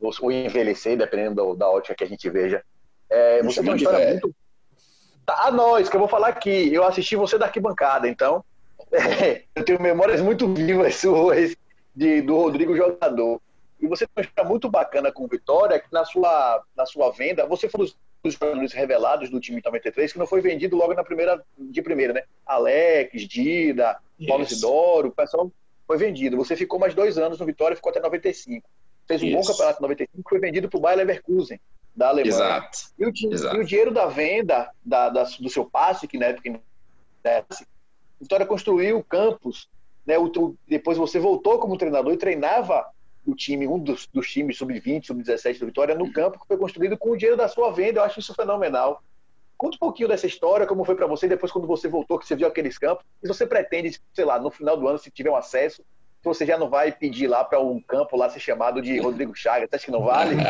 ou 0.00 0.32
envelhecer, 0.32 0.96
dependendo 0.96 1.54
da 1.54 1.68
ótica 1.68 1.94
que 1.94 2.04
a 2.04 2.06
gente 2.06 2.28
veja. 2.30 2.62
É, 3.08 3.42
você 3.42 3.60
tem 3.60 3.70
uma 3.70 3.76
história 3.76 4.10
muito. 4.10 4.34
Tá, 5.24 5.46
a 5.46 5.50
nós, 5.50 5.88
que 5.88 5.96
eu 5.96 6.00
vou 6.00 6.08
falar 6.08 6.28
aqui. 6.28 6.72
Eu 6.72 6.84
assisti 6.84 7.16
você 7.16 7.38
da 7.38 7.46
arquibancada, 7.46 8.08
então 8.08 8.44
é, 8.92 9.44
eu 9.54 9.64
tenho 9.64 9.80
memórias 9.80 10.20
muito 10.20 10.52
vivas 10.52 10.96
suas 10.96 11.56
de, 11.94 12.22
do 12.22 12.36
Rodrigo 12.36 12.76
jogador. 12.76 13.40
E 13.80 13.86
você 13.86 14.06
tem 14.06 14.12
uma 14.16 14.26
história 14.26 14.48
muito 14.48 14.70
bacana 14.70 15.12
com 15.12 15.24
o 15.24 15.28
Vitória, 15.28 15.78
que 15.78 15.92
na 15.92 16.04
sua, 16.04 16.62
na 16.76 16.86
sua 16.86 17.10
venda, 17.10 17.46
você 17.46 17.68
foi 17.68 17.90
dos 18.24 18.34
os 18.34 18.40
jogadores 18.40 18.72
revelados 18.72 19.28
do 19.28 19.38
time 19.38 19.60
93, 19.62 20.12
que 20.12 20.18
não 20.18 20.26
foi 20.26 20.40
vendido 20.40 20.76
logo 20.76 20.94
na 20.94 21.04
primeira, 21.04 21.44
de 21.58 21.82
primeira, 21.82 22.14
né? 22.14 22.22
Alex, 22.46 23.22
Dida, 23.28 23.98
Paulo 24.26 24.42
Isidoro, 24.42 25.08
o 25.08 25.12
pessoal 25.12 25.52
foi 25.86 25.98
vendido. 25.98 26.36
Você 26.38 26.56
ficou 26.56 26.78
mais 26.78 26.94
dois 26.94 27.18
anos 27.18 27.38
no 27.38 27.44
Vitória, 27.44 27.76
ficou 27.76 27.90
até 27.90 28.00
95. 28.00 28.66
Fez 29.06 29.22
um 29.22 29.26
Isso. 29.26 29.36
bom 29.36 29.42
campeonato 29.44 29.78
em 29.78 29.82
95, 29.82 30.28
foi 30.30 30.38
vendido 30.38 30.68
para 30.68 30.78
o 30.78 30.80
Bayer 30.80 30.98
Leverkusen, 30.98 31.60
da 31.94 32.08
Alemanha. 32.08 32.34
Exato. 32.34 32.78
E 32.98 33.04
o, 33.04 33.12
Exato. 33.30 33.56
E 33.56 33.60
o 33.60 33.64
dinheiro 33.64 33.92
da 33.92 34.06
venda 34.06 34.70
da, 34.82 35.10
da, 35.10 35.24
do 35.24 35.50
seu 35.50 35.66
passe, 35.66 36.08
que 36.08 36.18
na 36.18 36.26
época 36.26 36.50
né, 37.22 37.44
Vitória 38.18 38.46
construiu 38.46 39.04
campos, 39.04 39.68
né, 40.06 40.18
o, 40.18 40.56
depois 40.66 40.96
você 40.96 41.18
voltou 41.18 41.58
como 41.58 41.76
treinador 41.76 42.14
e 42.14 42.16
treinava 42.16 42.86
o 43.26 43.34
time, 43.34 43.66
um 43.66 43.78
dos, 43.78 44.06
dos 44.12 44.30
times 44.30 44.58
sub-20, 44.58 45.06
sub-17 45.06 45.58
do 45.58 45.66
Vitória, 45.66 45.94
no 45.94 46.12
campo, 46.12 46.38
que 46.38 46.46
foi 46.46 46.56
construído 46.56 46.96
com 46.96 47.10
o 47.10 47.16
dinheiro 47.16 47.36
da 47.36 47.48
sua 47.48 47.70
venda. 47.70 48.00
Eu 48.00 48.04
acho 48.04 48.20
isso 48.20 48.34
fenomenal. 48.34 49.02
Conta 49.56 49.76
um 49.76 49.78
pouquinho 49.78 50.08
dessa 50.08 50.26
história, 50.26 50.66
como 50.66 50.84
foi 50.84 50.94
para 50.94 51.06
você 51.06 51.28
depois 51.28 51.50
quando 51.52 51.66
você 51.66 51.88
voltou, 51.88 52.18
que 52.18 52.26
você 52.26 52.36
viu 52.36 52.46
aqueles 52.46 52.76
campos. 52.76 53.04
E 53.22 53.28
você 53.28 53.46
pretende, 53.46 53.98
sei 54.12 54.24
lá, 54.24 54.38
no 54.38 54.50
final 54.50 54.76
do 54.76 54.86
ano, 54.88 54.98
se 54.98 55.10
tiver 55.10 55.30
um 55.30 55.36
acesso, 55.36 55.82
você 56.22 56.44
já 56.44 56.58
não 56.58 56.68
vai 56.68 56.90
pedir 56.90 57.26
lá 57.26 57.44
para 57.44 57.60
um 57.60 57.80
campo 57.80 58.16
lá 58.16 58.28
ser 58.28 58.40
chamado 58.40 58.82
de 58.82 58.98
Rodrigo 58.98 59.34
Chagas. 59.34 59.68
Acha 59.72 59.84
que 59.84 59.90
não 59.90 60.02
vale? 60.02 60.36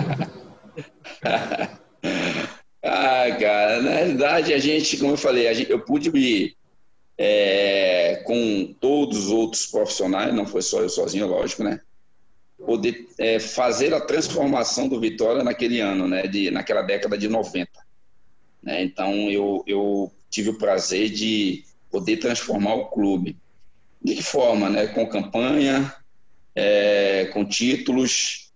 ah, 2.83 3.37
cara, 3.39 3.83
na 3.83 3.91
realidade 3.91 4.53
a 4.55 4.59
gente, 4.59 4.97
como 4.99 5.13
eu 5.13 5.17
falei, 5.17 5.53
gente, 5.55 5.71
eu 5.71 5.81
pude 5.81 6.11
me 6.11 6.57
é, 7.19 8.23
com 8.25 8.75
todos 8.81 9.27
os 9.27 9.31
outros 9.31 9.67
profissionais, 9.67 10.35
não 10.35 10.47
foi 10.47 10.63
só 10.63 10.81
eu 10.81 10.89
sozinho, 10.89 11.27
lógico, 11.27 11.63
né? 11.63 11.81
Poder 12.59 13.09
é, 13.19 13.39
fazer 13.39 13.93
a 13.95 14.01
transformação 14.01 14.89
do 14.89 15.01
Vitória 15.01 15.43
naquele 15.43 15.81
ano, 15.81 16.07
né, 16.07 16.27
de, 16.27 16.51
naquela 16.51 16.83
década 16.83 17.19
de 17.19 17.29
90. 17.29 17.71
Né? 18.63 18.83
Então, 18.83 19.31
eu, 19.31 19.63
eu 19.67 20.13
tive 20.31 20.51
o 20.51 20.59
prazer 20.59 21.11
de 21.11 21.65
poder 21.91 22.17
transformar 22.17 22.75
o 22.75 22.87
clube. 22.87 23.37
De 24.03 24.15
que 24.15 24.23
forma? 24.23 24.69
Né? 24.69 24.87
Com 24.89 25.07
campanha, 25.09 25.95
é, 26.55 27.27
com 27.33 27.45
títulos, 27.45 28.53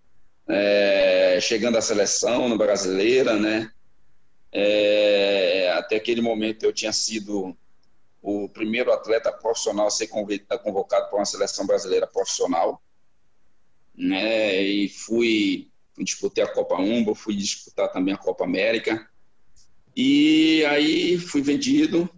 é, 0.48 1.38
chegando 1.40 1.76
à 1.76 1.80
seleção 1.80 2.48
no 2.48 2.56
brasileira, 2.56 3.38
né? 3.38 3.70
É, 4.50 5.74
até 5.76 5.96
aquele 5.96 6.22
momento 6.22 6.64
eu 6.64 6.72
tinha 6.72 6.92
sido 6.92 7.54
o 8.22 8.48
primeiro 8.48 8.90
atleta 8.90 9.30
profissional 9.30 9.86
a 9.86 9.90
ser 9.90 10.06
convocado 10.06 11.08
para 11.08 11.18
uma 11.18 11.24
seleção 11.26 11.66
brasileira 11.66 12.06
profissional 12.06 12.82
né? 13.98 14.62
E 14.62 14.88
fui, 14.88 15.68
disputei 15.98 16.44
a 16.44 16.52
Copa 16.52 16.76
Umbo, 16.76 17.14
fui 17.14 17.34
disputar 17.34 17.90
também 17.90 18.14
a 18.14 18.18
Copa 18.18 18.44
América. 18.44 19.08
E 19.96 20.64
aí 20.66 21.18
fui 21.18 21.42
vendido. 21.42 22.08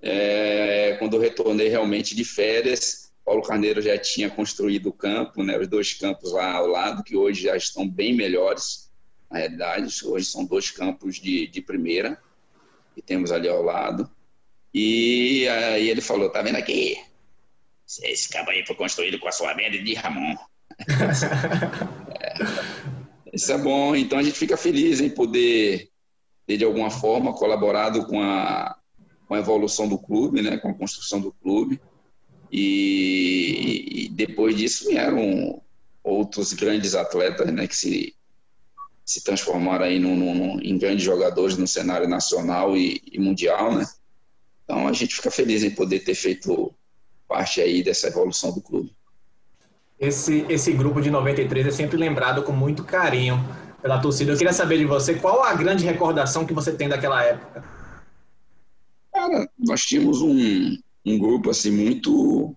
É, 0.00 0.96
quando 0.98 1.14
eu 1.14 1.20
retornei 1.20 1.68
realmente 1.68 2.14
de 2.14 2.24
férias, 2.24 3.12
Paulo 3.24 3.42
Carneiro 3.42 3.80
já 3.80 3.96
tinha 3.98 4.28
construído 4.28 4.88
o 4.88 4.92
campo, 4.92 5.42
né, 5.42 5.58
os 5.58 5.68
dois 5.68 5.92
campos 5.94 6.32
lá 6.32 6.52
ao 6.52 6.66
lado, 6.66 7.04
que 7.04 7.16
hoje 7.16 7.42
já 7.42 7.56
estão 7.56 7.88
bem 7.88 8.14
melhores, 8.14 8.90
na 9.30 9.38
realidade. 9.38 10.04
Hoje 10.04 10.24
são 10.24 10.44
dois 10.44 10.70
campos 10.70 11.16
de, 11.16 11.46
de 11.46 11.60
primeira, 11.60 12.20
que 12.94 13.02
temos 13.02 13.30
ali 13.30 13.48
ao 13.48 13.62
lado. 13.62 14.10
E 14.72 15.46
aí 15.48 15.88
ele 15.88 16.00
falou: 16.00 16.30
tá 16.30 16.42
vendo 16.42 16.56
aqui? 16.56 16.98
Esse 18.02 18.28
campo 18.28 18.50
aí 18.50 18.64
foi 18.66 18.76
construído 18.76 19.18
com 19.18 19.28
a 19.28 19.32
sua 19.32 19.54
venda 19.54 19.78
de 19.78 19.94
Ramon 19.94 20.36
isso 23.32 23.52
é 23.52 23.58
bom. 23.58 23.96
Então 23.96 24.18
a 24.18 24.22
gente 24.22 24.38
fica 24.38 24.56
feliz 24.56 25.00
em 25.00 25.10
poder 25.10 25.90
ter 26.46 26.56
de 26.56 26.64
alguma 26.64 26.90
forma 26.90 27.32
colaborado 27.32 28.06
com 28.06 28.22
a, 28.22 28.76
com 29.26 29.34
a 29.34 29.38
evolução 29.38 29.88
do 29.88 29.98
clube, 29.98 30.42
né, 30.42 30.58
com 30.58 30.70
a 30.70 30.74
construção 30.74 31.20
do 31.20 31.32
clube. 31.32 31.80
E, 32.50 34.06
e 34.06 34.08
depois 34.08 34.56
disso 34.56 34.88
vieram 34.88 35.60
outros 36.02 36.54
grandes 36.54 36.94
atletas, 36.94 37.52
né, 37.52 37.66
que 37.66 37.76
se 37.76 38.16
se 39.08 39.24
transformaram 39.24 39.86
aí 39.86 39.96
em 39.96 40.76
grandes 40.76 41.02
jogadores 41.02 41.56
no 41.56 41.66
cenário 41.66 42.06
nacional 42.06 42.76
e, 42.76 43.00
e, 43.10 43.18
mundial, 43.18 43.74
né? 43.74 43.86
Então 44.62 44.86
a 44.86 44.92
gente 44.92 45.14
fica 45.14 45.30
feliz 45.30 45.62
em 45.62 45.70
poder 45.70 46.00
ter 46.00 46.14
feito 46.14 46.74
parte 47.26 47.62
aí 47.62 47.82
dessa 47.82 48.08
evolução 48.08 48.52
do 48.52 48.60
clube. 48.60 48.94
Esse, 49.98 50.46
esse 50.48 50.72
grupo 50.72 51.00
de 51.00 51.10
93 51.10 51.66
é 51.66 51.70
sempre 51.70 51.96
lembrado 51.96 52.42
com 52.42 52.52
muito 52.52 52.84
carinho 52.84 53.44
pela 53.82 53.98
torcida. 53.98 54.32
Eu 54.32 54.36
queria 54.36 54.52
saber 54.52 54.78
de 54.78 54.84
você 54.84 55.14
qual 55.14 55.42
a 55.42 55.54
grande 55.54 55.84
recordação 55.84 56.46
que 56.46 56.54
você 56.54 56.72
tem 56.72 56.88
daquela 56.88 57.22
época. 57.24 57.64
Cara, 59.12 59.48
nós 59.58 59.84
tínhamos 59.84 60.22
um, 60.22 60.78
um 61.04 61.18
grupo 61.18 61.50
assim 61.50 61.72
muito 61.72 62.54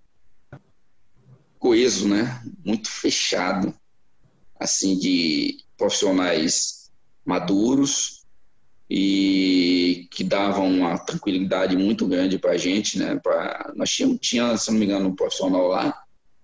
coeso, 1.57 2.07
né? 2.07 2.43
Muito 2.63 2.89
fechado, 2.89 3.73
assim 4.59 4.97
de 4.97 5.57
profissionais 5.77 6.91
maduros 7.25 8.23
e 8.89 10.07
que 10.11 10.23
davam 10.23 10.67
uma 10.67 10.97
tranquilidade 10.97 11.77
muito 11.77 12.05
grande 12.05 12.37
para 12.37 12.51
a 12.51 12.57
gente, 12.57 12.99
né? 12.99 13.15
Pra, 13.15 13.71
nós 13.75 13.89
tínhamos, 13.89 14.19
tinha, 14.19 14.57
se 14.57 14.69
não 14.69 14.77
me 14.77 14.85
engano, 14.85 15.09
um 15.09 15.15
profissional 15.15 15.67
lá, 15.67 16.00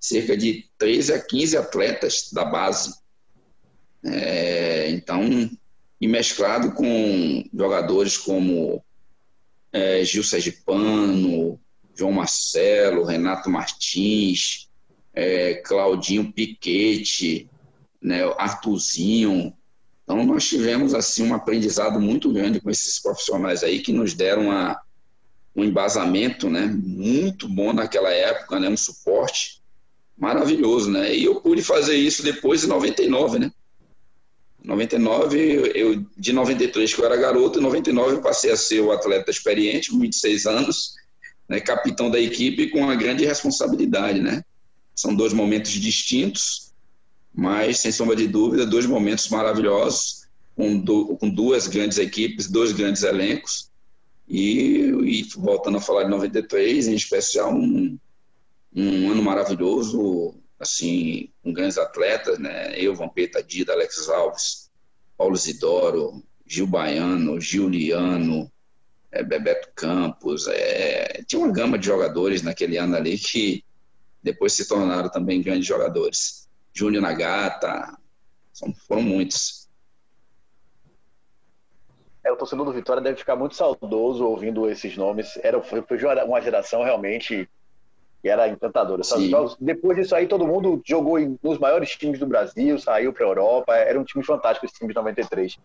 cerca 0.07 0.37
de 0.37 0.65
13 0.77 1.13
a 1.13 1.19
15 1.19 1.57
atletas 1.57 2.29
da 2.31 2.45
base. 2.45 2.95
É, 4.03 4.89
então, 4.91 5.49
e 5.99 6.07
mesclado 6.07 6.71
com 6.71 7.43
jogadores 7.53 8.17
como 8.17 8.83
é, 9.73 10.03
Gil 10.03 10.23
Sergipano, 10.23 11.59
João 11.95 12.11
Marcelo, 12.11 13.03
Renato 13.03 13.49
Martins, 13.49 14.69
é, 15.13 15.55
Claudinho 15.55 16.31
Piquete, 16.31 17.49
né, 18.01 18.23
Artuzinho. 18.37 19.53
Então, 20.03 20.23
nós 20.25 20.47
tivemos 20.47 20.93
assim 20.93 21.27
um 21.27 21.33
aprendizado 21.33 21.99
muito 21.99 22.31
grande 22.31 22.61
com 22.61 22.69
esses 22.69 22.99
profissionais 22.99 23.63
aí 23.63 23.81
que 23.81 23.91
nos 23.91 24.13
deram 24.13 24.43
uma, 24.43 24.79
um 25.55 25.65
embasamento 25.65 26.49
né, 26.49 26.67
muito 26.67 27.49
bom 27.49 27.73
naquela 27.73 28.11
época, 28.11 28.59
né, 28.59 28.69
um 28.69 28.77
suporte 28.77 29.56
maravilhoso. 30.17 30.89
Né? 30.89 31.15
E 31.15 31.25
eu 31.25 31.39
pude 31.41 31.61
fazer 31.61 31.95
isso 31.95 32.23
depois 32.23 32.63
em 32.63 32.67
99, 32.67 33.39
né? 33.39 33.51
99, 34.63 35.71
eu, 35.75 36.05
de 36.17 36.33
93 36.33 36.93
que 36.93 36.99
eu 36.99 37.05
era 37.05 37.15
garoto, 37.15 37.57
em 37.59 37.61
99 37.61 38.15
eu 38.15 38.21
passei 38.21 38.51
a 38.51 38.57
ser 38.57 38.81
o 38.81 38.91
atleta 38.91 39.31
experiente, 39.31 39.91
com 39.91 39.99
26 39.99 40.45
anos, 40.45 40.95
né, 41.47 41.61
capitão 41.61 42.11
da 42.11 42.19
equipe 42.19 42.67
com 42.69 42.79
uma 42.79 42.95
grande 42.95 43.25
responsabilidade, 43.25 44.19
né? 44.19 44.43
São 44.93 45.15
dois 45.15 45.31
momentos 45.31 45.71
distintos, 45.71 46.73
mas 47.33 47.79
sem 47.79 47.93
sombra 47.93 48.15
de 48.15 48.27
dúvida, 48.27 48.65
dois 48.65 48.85
momentos 48.85 49.29
maravilhosos, 49.29 50.23
com, 50.53 50.77
do, 50.77 51.15
com 51.15 51.29
duas 51.29 51.67
grandes 51.67 51.97
equipes, 51.97 52.47
dois 52.47 52.73
grandes 52.73 53.03
elencos, 53.03 53.69
e, 54.27 54.91
e, 55.05 55.23
voltando 55.37 55.77
a 55.77 55.81
falar 55.81 56.03
de 56.03 56.09
93, 56.09 56.87
em 56.87 56.95
especial 56.95 57.53
um, 57.53 57.97
um 58.75 59.11
ano 59.11 59.23
maravilhoso, 59.23 60.35
assim, 60.59 61.29
com 61.43 61.53
grandes 61.53 61.77
atletas, 61.77 62.37
né? 62.39 62.77
Eu, 62.79 62.95
Vampeta 62.95 63.43
Dida, 63.43 63.73
Alex 63.73 64.09
Alves, 64.09 64.69
Paulo 65.17 65.35
Zidoro, 65.35 66.23
Gil 66.45 66.67
Baiano, 66.67 67.39
Giuliano, 67.41 68.51
é, 69.11 69.23
Bebeto 69.23 69.69
Campos, 69.75 70.47
é, 70.47 71.23
tinha 71.27 71.39
uma 71.39 71.51
gama 71.51 71.77
de 71.77 71.85
jogadores 71.85 72.41
naquele 72.41 72.77
ano 72.77 72.95
ali 72.95 73.17
que 73.17 73.63
depois 74.21 74.53
se 74.53 74.67
tornaram 74.67 75.09
também 75.09 75.41
grandes 75.41 75.65
jogadores. 75.65 76.47
Júnior 76.73 77.01
Nagata, 77.01 77.97
são, 78.53 78.73
foram 78.73 79.01
muitos. 79.01 79.67
É, 82.23 82.31
o 82.31 82.35
torcedor 82.35 82.65
do 82.65 82.73
Vitória 82.73 83.01
deve 83.01 83.17
ficar 83.17 83.35
muito 83.35 83.55
saudoso 83.55 84.25
ouvindo 84.25 84.69
esses 84.69 84.97
nomes. 84.97 85.37
Era, 85.37 85.61
foi 85.61 85.83
uma 86.25 86.41
geração 86.41 86.83
realmente 86.83 87.49
que 88.21 88.29
era 88.29 88.47
encantadora. 88.47 89.01
Depois 89.59 89.97
disso 89.97 90.15
aí, 90.15 90.27
todo 90.27 90.47
mundo 90.47 90.81
jogou 90.85 91.17
nos 91.41 91.57
maiores 91.57 91.91
times 91.91 92.19
do 92.19 92.25
Brasil, 92.25 92.77
saiu 92.79 93.13
para 93.13 93.25
a 93.25 93.29
Europa. 93.29 93.75
Era 93.75 93.99
um 93.99 94.03
time 94.03 94.23
fantástico 94.23 94.65
esse 94.65 94.75
time 94.75 94.89
de 94.89 94.95
93. 94.95 95.57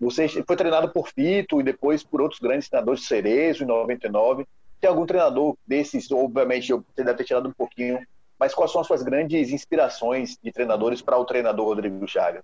Você 0.00 0.28
foi 0.46 0.56
treinado 0.56 0.90
por 0.90 1.08
Fito 1.08 1.60
e 1.60 1.64
depois 1.64 2.02
por 2.02 2.20
outros 2.20 2.40
grandes 2.40 2.68
treinadores, 2.68 3.06
Cerezo 3.06 3.64
em 3.64 3.66
99. 3.66 4.46
Tem 4.80 4.88
algum 4.88 5.04
treinador 5.04 5.56
desses, 5.66 6.10
obviamente, 6.10 6.72
você 6.72 7.04
deve 7.04 7.18
ter 7.18 7.24
tirado 7.24 7.48
um 7.48 7.52
pouquinho 7.52 8.00
mas 8.40 8.54
quais 8.54 8.72
são 8.72 8.80
as 8.80 8.86
suas 8.86 9.02
grandes 9.02 9.50
inspirações 9.50 10.38
de 10.42 10.50
treinadores 10.50 11.02
para 11.02 11.18
o 11.18 11.26
treinador 11.26 11.66
Rodrigo 11.66 12.08
Chaga? 12.08 12.42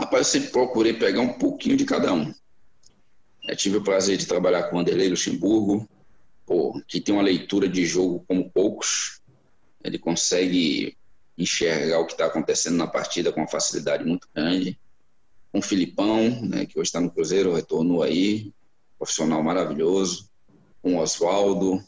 Rapaz, 0.00 0.20
eu 0.20 0.40
sempre 0.40 0.52
procurei 0.52 0.92
pegar 0.92 1.20
um 1.20 1.32
pouquinho 1.32 1.76
de 1.76 1.84
cada 1.84 2.12
um. 2.12 2.32
Eu 3.48 3.56
tive 3.56 3.78
o 3.78 3.82
prazer 3.82 4.16
de 4.16 4.28
trabalhar 4.28 4.70
com 4.70 4.76
o 4.76 4.78
Anderlei 4.78 5.08
Luxemburgo, 5.08 5.88
pô, 6.48 6.82
que 6.88 6.98
tem 6.98 7.14
uma 7.14 7.22
leitura 7.22 7.68
de 7.68 7.84
jogo 7.84 8.24
como 8.26 8.50
poucos. 8.50 9.20
Ele 9.84 9.98
consegue 9.98 10.96
enxergar 11.36 12.00
o 12.00 12.06
que 12.06 12.12
está 12.12 12.24
acontecendo 12.24 12.78
na 12.78 12.86
partida 12.86 13.30
com 13.30 13.40
uma 13.40 13.46
facilidade 13.46 14.02
muito 14.02 14.26
grande. 14.34 14.80
Com 15.52 15.58
o 15.58 15.62
Filipão, 15.62 16.40
né, 16.42 16.64
que 16.64 16.78
hoje 16.78 16.88
está 16.88 17.00
no 17.00 17.10
Cruzeiro, 17.10 17.54
retornou 17.54 18.02
aí, 18.02 18.50
profissional 18.98 19.42
maravilhoso. 19.42 20.30
Com 20.80 20.96
o 20.96 21.00
Oswaldo, 21.00 21.84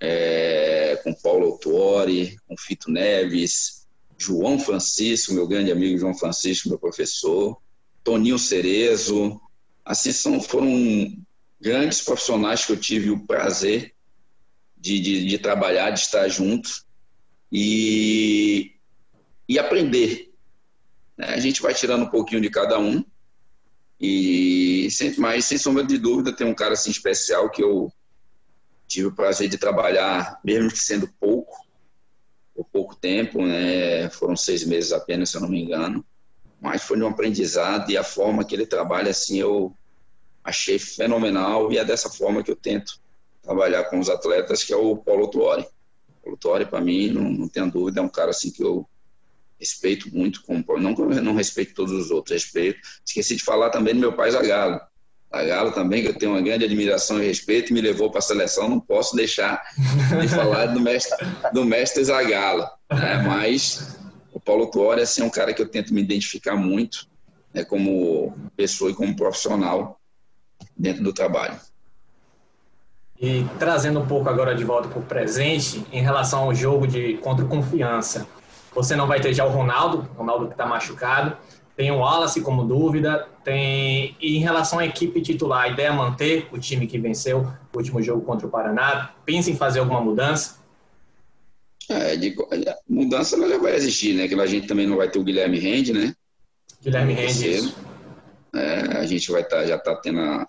é, 0.00 1.00
com 1.04 1.14
Paulo 1.14 1.46
Autuori, 1.46 2.36
com 2.48 2.56
Fito 2.56 2.90
Neves, 2.90 3.86
João 4.18 4.58
Francisco, 4.58 5.32
meu 5.32 5.46
grande 5.46 5.70
amigo 5.70 5.98
João 5.98 6.14
Francisco, 6.14 6.68
meu 6.68 6.78
professor, 6.78 7.56
Toninho 8.02 8.38
Cerezo, 8.38 9.40
assim 9.84 10.10
são, 10.10 10.40
foram 10.40 11.16
grandes 11.60 12.02
profissionais 12.02 12.66
que 12.66 12.72
eu 12.72 12.76
tive 12.76 13.10
o 13.10 13.24
prazer 13.24 13.91
de, 14.82 14.98
de, 14.98 15.26
de 15.26 15.38
trabalhar, 15.38 15.90
de 15.90 16.00
estar 16.00 16.28
juntos 16.28 16.84
e, 17.50 18.74
e 19.48 19.56
aprender. 19.56 20.34
Né? 21.16 21.26
A 21.28 21.38
gente 21.38 21.62
vai 21.62 21.72
tirando 21.72 22.02
um 22.02 22.10
pouquinho 22.10 22.40
de 22.40 22.50
cada 22.50 22.80
um 22.80 23.04
e 24.00 24.90
sem, 24.90 25.16
mas 25.18 25.44
sem 25.44 25.56
sombra 25.56 25.84
de 25.84 25.96
dúvida 25.98 26.34
tem 26.34 26.44
um 26.44 26.54
cara 26.54 26.72
assim 26.72 26.90
especial 26.90 27.48
que 27.48 27.62
eu 27.62 27.92
tive 28.88 29.06
o 29.06 29.14
prazer 29.14 29.48
de 29.48 29.56
trabalhar, 29.56 30.40
mesmo 30.44 30.68
que 30.68 30.78
sendo 30.78 31.06
pouco, 31.20 31.64
por 32.52 32.64
pouco 32.64 32.96
tempo, 32.96 33.40
né? 33.46 34.10
Foram 34.10 34.34
seis 34.34 34.64
meses 34.64 34.90
apenas, 34.90 35.30
se 35.30 35.36
eu 35.36 35.40
não 35.40 35.48
me 35.48 35.62
engano. 35.62 36.04
Mas 36.60 36.82
foi 36.82 37.00
um 37.00 37.06
aprendizado 37.06 37.88
e 37.90 37.96
a 37.96 38.02
forma 38.02 38.44
que 38.44 38.54
ele 38.54 38.66
trabalha, 38.66 39.12
assim, 39.12 39.38
eu 39.38 39.74
achei 40.42 40.76
fenomenal 40.76 41.72
e 41.72 41.78
é 41.78 41.84
dessa 41.84 42.10
forma 42.10 42.42
que 42.42 42.50
eu 42.50 42.56
tento 42.56 43.01
trabalhar 43.42 43.84
com 43.84 43.98
os 43.98 44.08
atletas, 44.08 44.64
que 44.64 44.72
é 44.72 44.76
o 44.76 44.96
Paulo 44.96 45.28
Tuori. 45.28 45.62
O 45.62 46.22
Paulo 46.22 46.38
Tuori, 46.38 46.66
para 46.66 46.80
mim, 46.80 47.08
não, 47.08 47.22
não 47.22 47.48
tenho 47.48 47.70
dúvida, 47.70 48.00
é 48.00 48.02
um 48.02 48.08
cara 48.08 48.30
assim 48.30 48.50
que 48.50 48.62
eu 48.62 48.88
respeito 49.58 50.14
muito, 50.14 50.42
como, 50.42 50.64
não, 50.78 50.92
não 50.92 51.34
respeito 51.34 51.74
todos 51.74 51.92
os 51.92 52.10
outros, 52.10 52.32
respeito. 52.42 52.80
Esqueci 53.04 53.36
de 53.36 53.44
falar 53.44 53.70
também 53.70 53.94
do 53.94 54.00
meu 54.00 54.12
pai 54.12 54.30
Zagallo 54.30 54.80
a 55.32 55.42
Galo 55.42 55.72
também, 55.72 56.02
que 56.02 56.08
eu 56.08 56.14
tenho 56.14 56.32
uma 56.32 56.42
grande 56.42 56.64
admiração 56.64 57.20
e 57.20 57.26
respeito, 57.26 57.72
me 57.72 57.80
levou 57.80 58.10
para 58.10 58.18
a 58.18 58.22
seleção, 58.22 58.68
não 58.68 58.78
posso 58.78 59.16
deixar 59.16 59.62
de 60.20 60.28
falar 60.28 60.66
do 60.66 60.78
mestre, 60.78 61.26
do 61.52 61.64
mestre 61.64 62.04
Zagallo. 62.04 62.68
Né? 62.90 63.22
Mas 63.26 63.96
o 64.30 64.38
Paulo 64.38 64.66
Tuori 64.66 65.00
assim, 65.00 65.22
é 65.22 65.24
um 65.24 65.30
cara 65.30 65.54
que 65.54 65.62
eu 65.62 65.68
tento 65.68 65.94
me 65.94 66.02
identificar 66.02 66.54
muito 66.54 67.08
né, 67.54 67.64
como 67.64 68.36
pessoa 68.54 68.90
e 68.90 68.94
como 68.94 69.16
profissional 69.16 69.98
dentro 70.76 71.02
do 71.02 71.14
trabalho. 71.14 71.58
E 73.22 73.46
trazendo 73.56 74.00
um 74.00 74.06
pouco 74.06 74.28
agora 74.28 74.52
de 74.52 74.64
volta 74.64 74.88
para 74.88 74.98
o 74.98 75.02
presente, 75.02 75.86
em 75.92 76.02
relação 76.02 76.40
ao 76.42 76.54
jogo 76.54 76.88
de 76.88 77.14
contra 77.18 77.44
confiança. 77.44 78.26
Você 78.74 78.96
não 78.96 79.06
vai 79.06 79.20
ter 79.20 79.32
já 79.32 79.44
o 79.44 79.48
Ronaldo, 79.48 80.08
o 80.12 80.18
Ronaldo 80.18 80.46
que 80.46 80.54
está 80.54 80.66
machucado, 80.66 81.36
tem 81.76 81.92
o 81.92 81.98
Wallace 81.98 82.40
como 82.40 82.64
dúvida, 82.64 83.28
tem 83.44 84.16
e 84.20 84.36
em 84.36 84.40
relação 84.40 84.80
à 84.80 84.86
equipe 84.86 85.22
titular, 85.22 85.62
a 85.62 85.68
ideia 85.68 85.88
é 85.88 85.92
manter 85.92 86.48
o 86.50 86.58
time 86.58 86.86
que 86.88 86.98
venceu 86.98 87.46
o 87.72 87.76
último 87.76 88.02
jogo 88.02 88.22
contra 88.22 88.46
o 88.46 88.50
Paraná. 88.50 89.14
Pensa 89.24 89.50
em 89.50 89.56
fazer 89.56 89.78
alguma 89.78 90.00
mudança? 90.00 90.60
É, 91.88 92.16
de, 92.16 92.34
mudança 92.88 93.36
ela 93.36 93.48
já 93.48 93.58
vai 93.58 93.76
existir, 93.76 94.14
né? 94.14 94.26
Que 94.26 94.34
a 94.34 94.46
gente 94.46 94.66
também 94.66 94.86
não 94.86 94.96
vai 94.96 95.08
ter 95.08 95.20
o 95.20 95.24
Guilherme 95.24 95.60
Rende, 95.60 95.92
né? 95.92 96.14
Guilherme 96.82 97.12
Rende. 97.14 97.72
É, 98.54 98.98
a 98.98 99.06
gente 99.06 99.30
vai 99.30 99.42
estar 99.42 99.58
tá, 99.58 99.66
já 99.66 99.76
está 99.76 99.94
tendo 99.96 100.20
a 100.20 100.46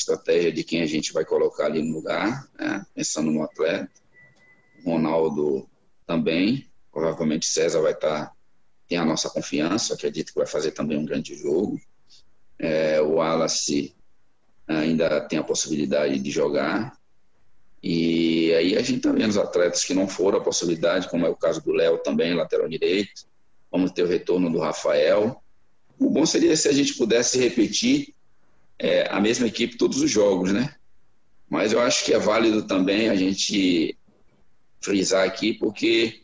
estratégia 0.00 0.52
de 0.52 0.64
quem 0.64 0.82
a 0.82 0.86
gente 0.86 1.12
vai 1.12 1.24
colocar 1.24 1.66
ali 1.66 1.82
no 1.82 1.94
lugar, 1.94 2.48
né? 2.58 2.84
pensando 2.94 3.30
no 3.30 3.42
atleta. 3.42 3.90
Ronaldo 4.84 5.68
também, 6.06 6.66
provavelmente 6.90 7.46
César 7.46 7.80
vai 7.80 7.92
estar 7.92 8.26
tá 8.26 8.32
tem 8.90 8.98
a 8.98 9.04
nossa 9.04 9.30
confiança, 9.30 9.94
acredito 9.94 10.32
que 10.32 10.38
vai 10.38 10.48
fazer 10.48 10.72
também 10.72 10.98
um 10.98 11.04
grande 11.04 11.36
jogo. 11.36 11.80
É, 12.58 13.00
o 13.00 13.14
Wallace 13.14 13.94
ainda 14.66 15.20
tem 15.20 15.38
a 15.38 15.44
possibilidade 15.44 16.18
de 16.18 16.30
jogar. 16.32 16.98
E 17.80 18.52
aí 18.52 18.76
a 18.76 18.82
gente 18.82 18.96
está 18.96 19.12
vendo 19.12 19.30
os 19.30 19.38
atletas 19.38 19.84
que 19.84 19.94
não 19.94 20.08
foram 20.08 20.38
a 20.38 20.42
possibilidade, 20.42 21.08
como 21.08 21.24
é 21.24 21.28
o 21.28 21.36
caso 21.36 21.62
do 21.62 21.70
Léo 21.70 21.98
também, 21.98 22.34
lateral 22.34 22.68
direito. 22.68 23.28
Vamos 23.70 23.92
ter 23.92 24.02
o 24.02 24.08
retorno 24.08 24.50
do 24.50 24.58
Rafael. 24.58 25.40
O 25.96 26.10
bom 26.10 26.26
seria 26.26 26.56
se 26.56 26.66
a 26.66 26.72
gente 26.72 26.94
pudesse 26.94 27.38
repetir 27.38 28.12
é, 28.80 29.06
a 29.10 29.20
mesma 29.20 29.46
equipe 29.46 29.76
todos 29.76 30.00
os 30.00 30.10
jogos, 30.10 30.52
né? 30.52 30.74
Mas 31.48 31.72
eu 31.72 31.80
acho 31.80 32.04
que 32.04 32.14
é 32.14 32.18
válido 32.18 32.62
também 32.62 33.10
a 33.10 33.14
gente 33.14 33.96
frisar 34.80 35.26
aqui, 35.26 35.52
porque 35.52 36.22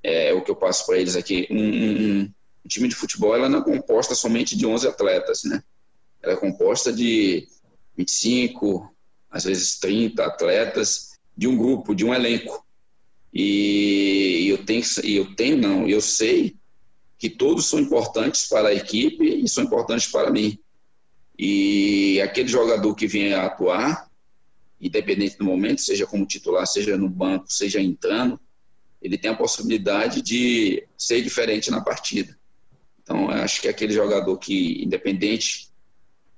é 0.00 0.32
o 0.32 0.40
que 0.40 0.50
eu 0.50 0.54
passo 0.54 0.86
para 0.86 0.98
eles 0.98 1.16
aqui. 1.16 1.48
Um, 1.50 1.56
um, 1.58 2.20
um, 2.20 2.68
time 2.68 2.86
de 2.86 2.94
futebol 2.94 3.34
ela 3.34 3.48
não 3.48 3.60
é 3.60 3.64
composta 3.64 4.14
somente 4.14 4.56
de 4.56 4.64
11 4.64 4.86
atletas, 4.86 5.42
né? 5.42 5.60
Ela 6.22 6.34
é 6.34 6.36
composta 6.36 6.92
de 6.92 7.48
25, 7.96 8.94
às 9.28 9.44
vezes 9.44 9.80
30 9.80 10.24
atletas 10.24 11.18
de 11.36 11.48
um 11.48 11.56
grupo, 11.56 11.96
de 11.96 12.04
um 12.04 12.14
elenco. 12.14 12.64
E 13.34 14.46
eu 14.48 14.64
tenho, 14.64 14.84
eu 15.02 15.34
tenho 15.34 15.56
não, 15.56 15.88
eu 15.88 16.00
sei 16.00 16.56
que 17.18 17.28
todos 17.28 17.66
são 17.66 17.80
importantes 17.80 18.46
para 18.46 18.68
a 18.68 18.74
equipe 18.74 19.24
e 19.24 19.48
são 19.48 19.64
importantes 19.64 20.06
para 20.06 20.30
mim. 20.30 20.58
E 21.38 22.20
aquele 22.20 22.48
jogador 22.48 22.94
que 22.96 23.06
vem 23.06 23.32
atuar, 23.32 24.10
independente 24.80 25.38
do 25.38 25.44
momento, 25.44 25.80
seja 25.80 26.04
como 26.06 26.26
titular, 26.26 26.66
seja 26.66 26.96
no 26.96 27.08
banco, 27.08 27.46
seja 27.48 27.80
entrando, 27.80 28.40
ele 29.00 29.16
tem 29.16 29.30
a 29.30 29.36
possibilidade 29.36 30.20
de 30.20 30.84
ser 30.96 31.22
diferente 31.22 31.70
na 31.70 31.80
partida. 31.80 32.36
Então, 33.02 33.30
acho 33.30 33.62
que 33.62 33.68
aquele 33.68 33.92
jogador 33.92 34.36
que, 34.38 34.82
independente 34.82 35.68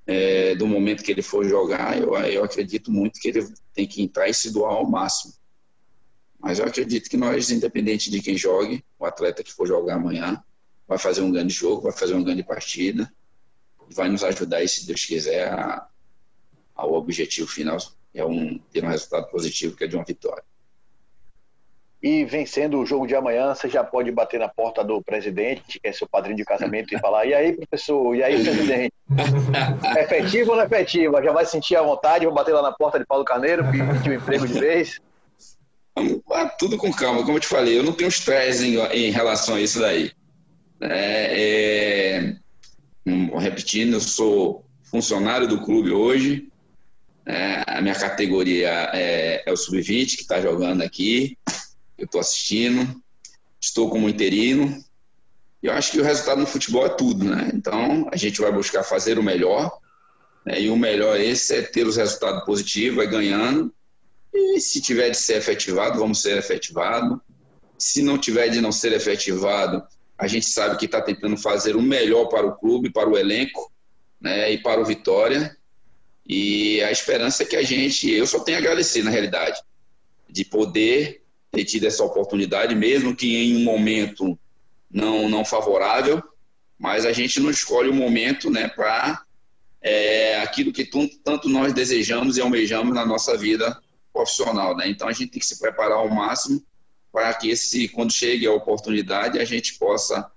é, 0.05 0.55
do 0.55 0.67
momento 0.67 1.03
que 1.03 1.11
ele 1.11 1.23
for 1.23 1.43
jogar, 1.47 1.99
eu, 1.99 2.15
eu 2.15 2.43
acredito 2.43 2.91
muito 2.91 3.19
que 3.19 3.29
ele 3.29 3.47
tem 3.73 3.87
que 3.87 4.01
entrar 4.01 4.29
e 4.29 4.33
se 4.33 4.51
doar 4.51 4.73
ao 4.73 4.89
máximo. 4.89 5.33
Mas 6.39 6.59
eu 6.59 6.65
acredito 6.65 7.09
que 7.09 7.17
nós, 7.17 7.49
independente 7.49 8.09
de 8.09 8.21
quem 8.21 8.37
jogue, 8.37 8.83
o 8.99 9.05
atleta 9.05 9.43
que 9.43 9.51
for 9.51 9.67
jogar 9.67 9.95
amanhã, 9.95 10.41
vai 10.87 10.97
fazer 10.97 11.21
um 11.21 11.31
grande 11.31 11.53
jogo, 11.53 11.83
vai 11.83 11.91
fazer 11.91 12.13
uma 12.13 12.23
grande 12.23 12.43
partida, 12.43 13.11
vai 13.93 14.09
nos 14.09 14.23
ajudar, 14.23 14.67
se 14.67 14.85
Deus 14.85 15.05
quiser, 15.05 15.51
a, 15.51 15.87
ao 16.75 16.93
objetivo 16.93 17.47
final, 17.47 17.77
é 18.13 18.25
um, 18.25 18.57
ter 18.71 18.83
um 18.83 18.87
resultado 18.87 19.29
positivo, 19.29 19.75
que 19.75 19.83
é 19.83 19.87
de 19.87 19.95
uma 19.95 20.05
vitória. 20.05 20.43
E 22.01 22.25
vencendo 22.25 22.79
o 22.79 22.85
jogo 22.85 23.05
de 23.05 23.15
amanhã, 23.15 23.53
você 23.53 23.69
já 23.69 23.83
pode 23.83 24.11
bater 24.11 24.39
na 24.39 24.47
porta 24.47 24.83
do 24.83 25.03
presidente, 25.03 25.79
que 25.79 25.87
é 25.87 25.91
seu 25.91 26.07
padrinho 26.07 26.35
de 26.35 26.43
casamento, 26.43 26.95
e 26.95 26.99
falar: 26.99 27.25
e 27.25 27.33
aí, 27.33 27.53
professor, 27.53 28.15
e 28.15 28.23
aí, 28.23 28.43
presidente? 28.43 28.93
É 29.95 30.01
efetivo 30.01 30.49
ou 30.49 30.55
não 30.55 30.63
é 30.63 30.65
efetivo? 30.65 31.21
Já 31.23 31.31
vai 31.31 31.45
sentir 31.45 31.75
a 31.75 31.83
vontade, 31.83 32.25
vou 32.25 32.33
bater 32.33 32.53
lá 32.53 32.63
na 32.63 32.71
porta 32.71 32.97
de 32.97 33.05
Paulo 33.05 33.23
Carneiro, 33.23 33.63
pedir 33.69 34.09
um 34.09 34.13
emprego 34.13 34.47
de 34.47 34.59
vez? 34.59 34.99
Tudo 36.57 36.75
com 36.75 36.91
calma, 36.91 37.23
como 37.23 37.37
eu 37.37 37.41
te 37.41 37.47
falei, 37.47 37.77
eu 37.77 37.83
não 37.83 37.93
tenho 37.93 38.07
estresse 38.07 38.65
em, 38.65 38.79
em 38.79 39.11
relação 39.11 39.55
a 39.55 39.61
isso 39.61 39.79
daí. 39.79 40.11
É, 40.81 42.17
é, 42.19 42.35
repetindo, 43.37 43.93
eu 43.93 44.01
sou 44.01 44.65
funcionário 44.83 45.47
do 45.47 45.61
clube 45.61 45.91
hoje, 45.91 46.49
é, 47.25 47.63
a 47.67 47.81
minha 47.81 47.95
categoria 47.95 48.69
é, 48.93 49.43
é 49.45 49.51
o 49.51 49.57
sub-20 49.57 50.15
que 50.15 50.21
está 50.21 50.41
jogando 50.41 50.81
aqui 50.81 51.37
eu 52.01 52.05
estou 52.05 52.19
assistindo, 52.19 53.01
estou 53.59 53.89
como 53.89 54.09
interino. 54.09 54.83
Eu 55.61 55.71
acho 55.73 55.91
que 55.91 55.99
o 55.99 56.03
resultado 56.03 56.41
no 56.41 56.47
futebol 56.47 56.85
é 56.85 56.89
tudo, 56.89 57.23
né? 57.23 57.51
Então 57.53 58.09
a 58.11 58.17
gente 58.17 58.41
vai 58.41 58.51
buscar 58.51 58.83
fazer 58.83 59.19
o 59.19 59.23
melhor, 59.23 59.79
né? 60.43 60.59
e 60.59 60.69
o 60.69 60.75
melhor 60.75 61.19
esse 61.19 61.55
é 61.55 61.61
ter 61.61 61.85
os 61.85 61.97
resultados 61.97 62.43
positivos, 62.43 62.97
vai 62.97 63.07
ganhando. 63.07 63.71
E 64.33 64.59
se 64.59 64.81
tiver 64.81 65.11
de 65.11 65.17
ser 65.17 65.37
efetivado, 65.37 65.99
vamos 65.99 66.21
ser 66.21 66.37
efetivado. 66.37 67.21
Se 67.77 68.01
não 68.01 68.17
tiver 68.17 68.49
de 68.49 68.59
não 68.59 68.71
ser 68.71 68.93
efetivado, 68.93 69.83
a 70.21 70.27
gente 70.27 70.45
sabe 70.45 70.77
que 70.77 70.85
está 70.85 71.01
tentando 71.01 71.35
fazer 71.35 71.75
o 71.75 71.81
melhor 71.81 72.25
para 72.25 72.45
o 72.45 72.55
clube, 72.55 72.91
para 72.91 73.09
o 73.09 73.17
elenco, 73.17 73.71
né? 74.21 74.53
E 74.53 74.59
para 74.59 74.79
o 74.79 74.85
Vitória. 74.85 75.57
E 76.23 76.79
a 76.83 76.91
esperança 76.91 77.41
é 77.41 77.45
que 77.47 77.55
a 77.55 77.63
gente, 77.63 78.07
eu 78.07 78.27
só 78.27 78.39
tenho 78.41 78.59
a 78.59 78.61
agradecer 78.61 79.01
na 79.01 79.09
realidade, 79.09 79.59
de 80.29 80.45
poder 80.45 81.23
ter 81.51 81.65
tido 81.65 81.87
essa 81.87 82.03
oportunidade, 82.03 82.75
mesmo 82.75 83.15
que 83.15 83.35
em 83.35 83.57
um 83.57 83.63
momento 83.63 84.37
não, 84.91 85.27
não 85.27 85.43
favorável, 85.43 86.21
mas 86.77 87.03
a 87.03 87.11
gente 87.11 87.39
não 87.39 87.49
escolhe 87.49 87.89
o 87.89 87.93
momento 87.93 88.51
né, 88.51 88.67
para 88.67 89.23
é, 89.81 90.39
aquilo 90.41 90.71
que 90.71 90.87
tanto 91.23 91.49
nós 91.49 91.73
desejamos 91.73 92.37
e 92.37 92.41
almejamos 92.41 92.93
na 92.93 93.07
nossa 93.07 93.35
vida 93.35 93.81
profissional. 94.13 94.77
Né? 94.77 94.87
Então 94.87 95.07
a 95.07 95.13
gente 95.13 95.31
tem 95.31 95.39
que 95.39 95.45
se 95.47 95.59
preparar 95.59 95.97
ao 95.97 96.09
máximo 96.11 96.63
para 97.11 97.33
que 97.33 97.49
esse, 97.49 97.87
quando 97.89 98.11
chegue 98.11 98.47
a 98.47 98.53
oportunidade, 98.53 99.39
a 99.39 99.45
gente 99.45 99.77
possa 99.77 100.31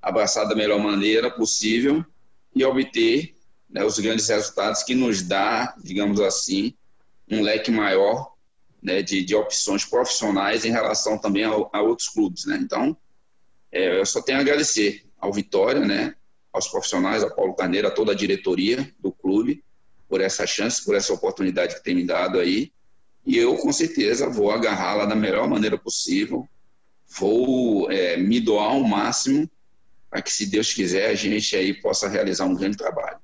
abraçar 0.00 0.48
da 0.48 0.54
melhor 0.54 0.78
maneira 0.78 1.30
possível 1.30 2.04
e 2.54 2.64
obter 2.64 3.36
né, 3.68 3.84
os 3.84 3.98
grandes 3.98 4.28
resultados 4.28 4.82
que 4.82 4.94
nos 4.94 5.22
dá, 5.22 5.74
digamos 5.82 6.20
assim, 6.20 6.74
um 7.30 7.42
leque 7.42 7.70
maior 7.70 8.32
né, 8.82 9.00
de, 9.00 9.24
de, 9.24 9.34
opções 9.34 9.84
profissionais 9.84 10.64
em 10.64 10.70
relação 10.70 11.16
também 11.16 11.44
a, 11.44 11.50
a 11.50 11.80
outros 11.80 12.08
clubes. 12.08 12.44
Né? 12.44 12.58
Então, 12.60 12.96
é, 13.70 13.98
eu 13.98 14.04
só 14.04 14.20
tenho 14.20 14.38
a 14.38 14.40
agradecer 14.42 15.06
ao 15.18 15.32
Vitória, 15.32 15.80
né, 15.80 16.14
aos 16.52 16.68
profissionais, 16.68 17.22
ao 17.22 17.34
Paulo 17.34 17.54
Carneiro, 17.54 17.88
a 17.88 17.90
toda 17.90 18.12
a 18.12 18.16
diretoria 18.16 18.92
do 18.98 19.10
clube, 19.10 19.64
por 20.08 20.20
essa 20.20 20.46
chance, 20.46 20.84
por 20.84 20.94
essa 20.94 21.12
oportunidade 21.14 21.76
que 21.76 21.82
tem 21.82 21.94
me 21.94 22.04
dado 22.04 22.38
aí. 22.38 22.70
E 23.24 23.38
eu, 23.38 23.56
com 23.56 23.72
certeza, 23.72 24.28
vou 24.28 24.50
agarrá-la 24.50 25.06
da 25.06 25.14
melhor 25.14 25.48
maneira 25.48 25.78
possível, 25.78 26.46
vou 27.18 27.90
é, 27.90 28.16
me 28.16 28.40
doar 28.40 28.70
ao 28.70 28.82
máximo 28.82 29.48
para 30.10 30.20
que, 30.20 30.32
se 30.32 30.46
Deus 30.46 30.72
quiser, 30.74 31.10
a 31.10 31.14
gente 31.14 31.56
aí 31.56 31.72
possa 31.72 32.08
realizar 32.08 32.44
um 32.44 32.54
grande 32.54 32.76
trabalho. 32.76 33.16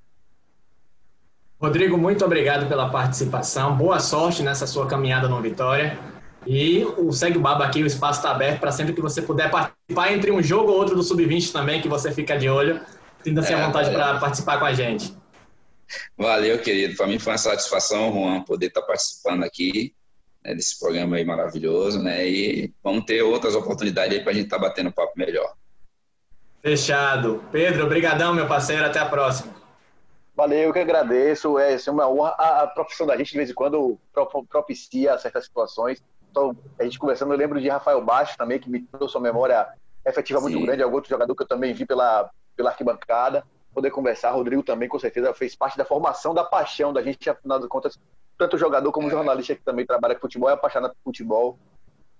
Rodrigo, 1.60 1.98
muito 1.98 2.24
obrigado 2.24 2.68
pela 2.68 2.88
participação. 2.88 3.76
Boa 3.76 3.98
sorte 3.98 4.42
nessa 4.42 4.66
sua 4.66 4.86
caminhada 4.86 5.28
no 5.28 5.42
Vitória. 5.42 5.98
E 6.46 6.84
o 6.96 7.12
Segue 7.12 7.38
Baba 7.38 7.64
aqui, 7.64 7.82
o 7.82 7.86
espaço 7.86 8.20
está 8.20 8.30
aberto 8.30 8.60
para 8.60 8.70
sempre 8.70 8.94
que 8.94 9.02
você 9.02 9.20
puder 9.20 9.50
participar 9.50 10.12
entre 10.12 10.30
um 10.30 10.42
jogo 10.42 10.70
ou 10.70 10.78
outro 10.78 10.94
do 10.94 11.02
Sub-20 11.02 11.52
também, 11.52 11.82
que 11.82 11.88
você 11.88 12.12
fica 12.12 12.38
de 12.38 12.48
olho. 12.48 12.80
Sinta-se 13.24 13.52
é, 13.52 13.56
à 13.56 13.66
vontade 13.66 13.90
para 13.90 14.18
participar 14.18 14.58
com 14.58 14.64
a 14.64 14.72
gente. 14.72 15.12
Valeu, 16.16 16.60
querido. 16.60 16.96
Para 16.96 17.06
mim 17.06 17.18
foi 17.18 17.32
uma 17.32 17.38
satisfação, 17.38 18.12
Juan, 18.12 18.42
poder 18.42 18.66
estar 18.66 18.82
tá 18.82 18.86
participando 18.86 19.44
aqui 19.44 19.94
né, 20.44 20.54
desse 20.54 20.78
programa 20.78 21.16
aí 21.16 21.24
maravilhoso, 21.24 22.02
né? 22.02 22.26
E 22.26 22.72
vamos 22.82 23.04
ter 23.04 23.22
outras 23.22 23.54
oportunidades 23.54 24.16
aí 24.16 24.22
para 24.22 24.32
a 24.32 24.34
gente 24.34 24.44
estar 24.44 24.58
tá 24.58 24.68
batendo 24.68 24.92
papo 24.92 25.12
melhor. 25.16 25.54
Fechado. 26.62 27.44
Pedro, 27.52 27.84
obrigadão, 27.84 28.34
meu 28.34 28.46
parceiro. 28.46 28.84
Até 28.84 28.98
a 28.98 29.06
próxima. 29.06 29.54
Valeu, 30.34 30.58
eu 30.58 30.72
que 30.72 30.78
agradeço. 30.78 31.58
É, 31.58 31.74
é 31.74 31.90
uma 31.90 32.08
honra. 32.08 32.30
A, 32.38 32.62
a, 32.62 32.66
profissão 32.66 33.06
da 33.06 33.16
gente, 33.16 33.30
de 33.30 33.36
vez 33.36 33.50
em 33.50 33.54
quando, 33.54 33.98
propicia 34.48 35.18
certas 35.18 35.44
situações. 35.44 36.02
Então, 36.30 36.56
a 36.78 36.84
gente 36.84 36.98
conversando, 36.98 37.32
eu 37.32 37.38
lembro 37.38 37.60
de 37.60 37.68
Rafael 37.68 38.04
Baixo 38.04 38.36
também, 38.36 38.58
que 38.58 38.70
me 38.70 38.82
trouxe 38.82 39.16
uma 39.16 39.22
memória 39.22 39.66
efetiva 40.06 40.40
muito 40.40 40.58
Sim. 40.58 40.64
grande. 40.64 40.82
Algum 40.82 40.96
outro 40.96 41.10
jogador 41.10 41.34
que 41.34 41.42
eu 41.42 41.48
também 41.48 41.72
vi 41.72 41.86
pela, 41.86 42.30
pela 42.56 42.70
arquibancada. 42.70 43.44
Poder 43.72 43.90
conversar. 43.90 44.30
Rodrigo 44.30 44.62
também, 44.62 44.88
com 44.88 44.98
certeza, 44.98 45.32
fez 45.34 45.54
parte 45.54 45.76
da 45.76 45.84
formação, 45.84 46.34
da 46.34 46.44
paixão 46.44 46.92
da 46.92 47.02
gente, 47.02 47.28
afinal 47.28 47.60
de 47.60 47.68
contas. 47.68 47.98
Tanto 48.36 48.56
jogador 48.56 48.90
como 48.92 49.10
jornalista 49.10 49.54
que 49.54 49.62
também 49.62 49.86
trabalha 49.86 50.14
com 50.14 50.20
futebol, 50.22 50.48
é 50.48 50.52
apaixonado 50.52 50.92
por 50.92 51.10
futebol. 51.10 51.58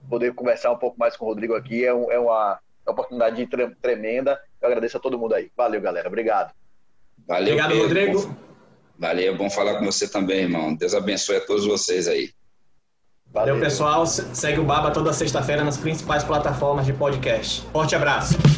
Poder 0.09 0.35
conversar 0.35 0.71
um 0.71 0.79
pouco 0.79 0.99
mais 0.99 1.17
com 1.17 1.25
o 1.25 1.29
Rodrigo 1.29 1.55
aqui 1.55 1.85
é, 1.85 1.93
um, 1.93 2.11
é 2.11 2.19
uma, 2.19 2.59
oportunidade 2.87 3.49
tremenda. 3.81 4.41
Eu 4.61 4.69
agradeço 4.69 4.97
a 4.97 5.01
todo 5.01 5.19
mundo 5.19 5.35
aí. 5.35 5.51
Valeu, 5.57 5.81
galera. 5.81 6.09
Obrigado. 6.09 6.53
Valeu, 7.27 7.55
Obrigado, 7.55 7.71
Pedro. 7.71 7.83
Rodrigo. 7.83 8.37
Valeu, 8.99 9.37
bom 9.37 9.49
falar 9.49 9.79
com 9.79 9.85
você 9.85 10.09
também, 10.09 10.41
irmão. 10.41 10.75
Deus 10.75 10.95
abençoe 10.95 11.37
a 11.37 11.41
todos 11.41 11.65
vocês 11.65 12.09
aí. 12.09 12.31
Valeu, 13.33 13.55
Valeu 13.55 13.61
pessoal. 13.61 14.07
Segue 14.07 14.59
o 14.59 14.65
Baba 14.65 14.91
toda 14.91 15.13
sexta-feira 15.13 15.63
nas 15.63 15.77
principais 15.77 16.25
plataformas 16.25 16.87
de 16.87 16.93
podcast. 16.93 17.63
Forte 17.71 17.95
abraço. 17.95 18.58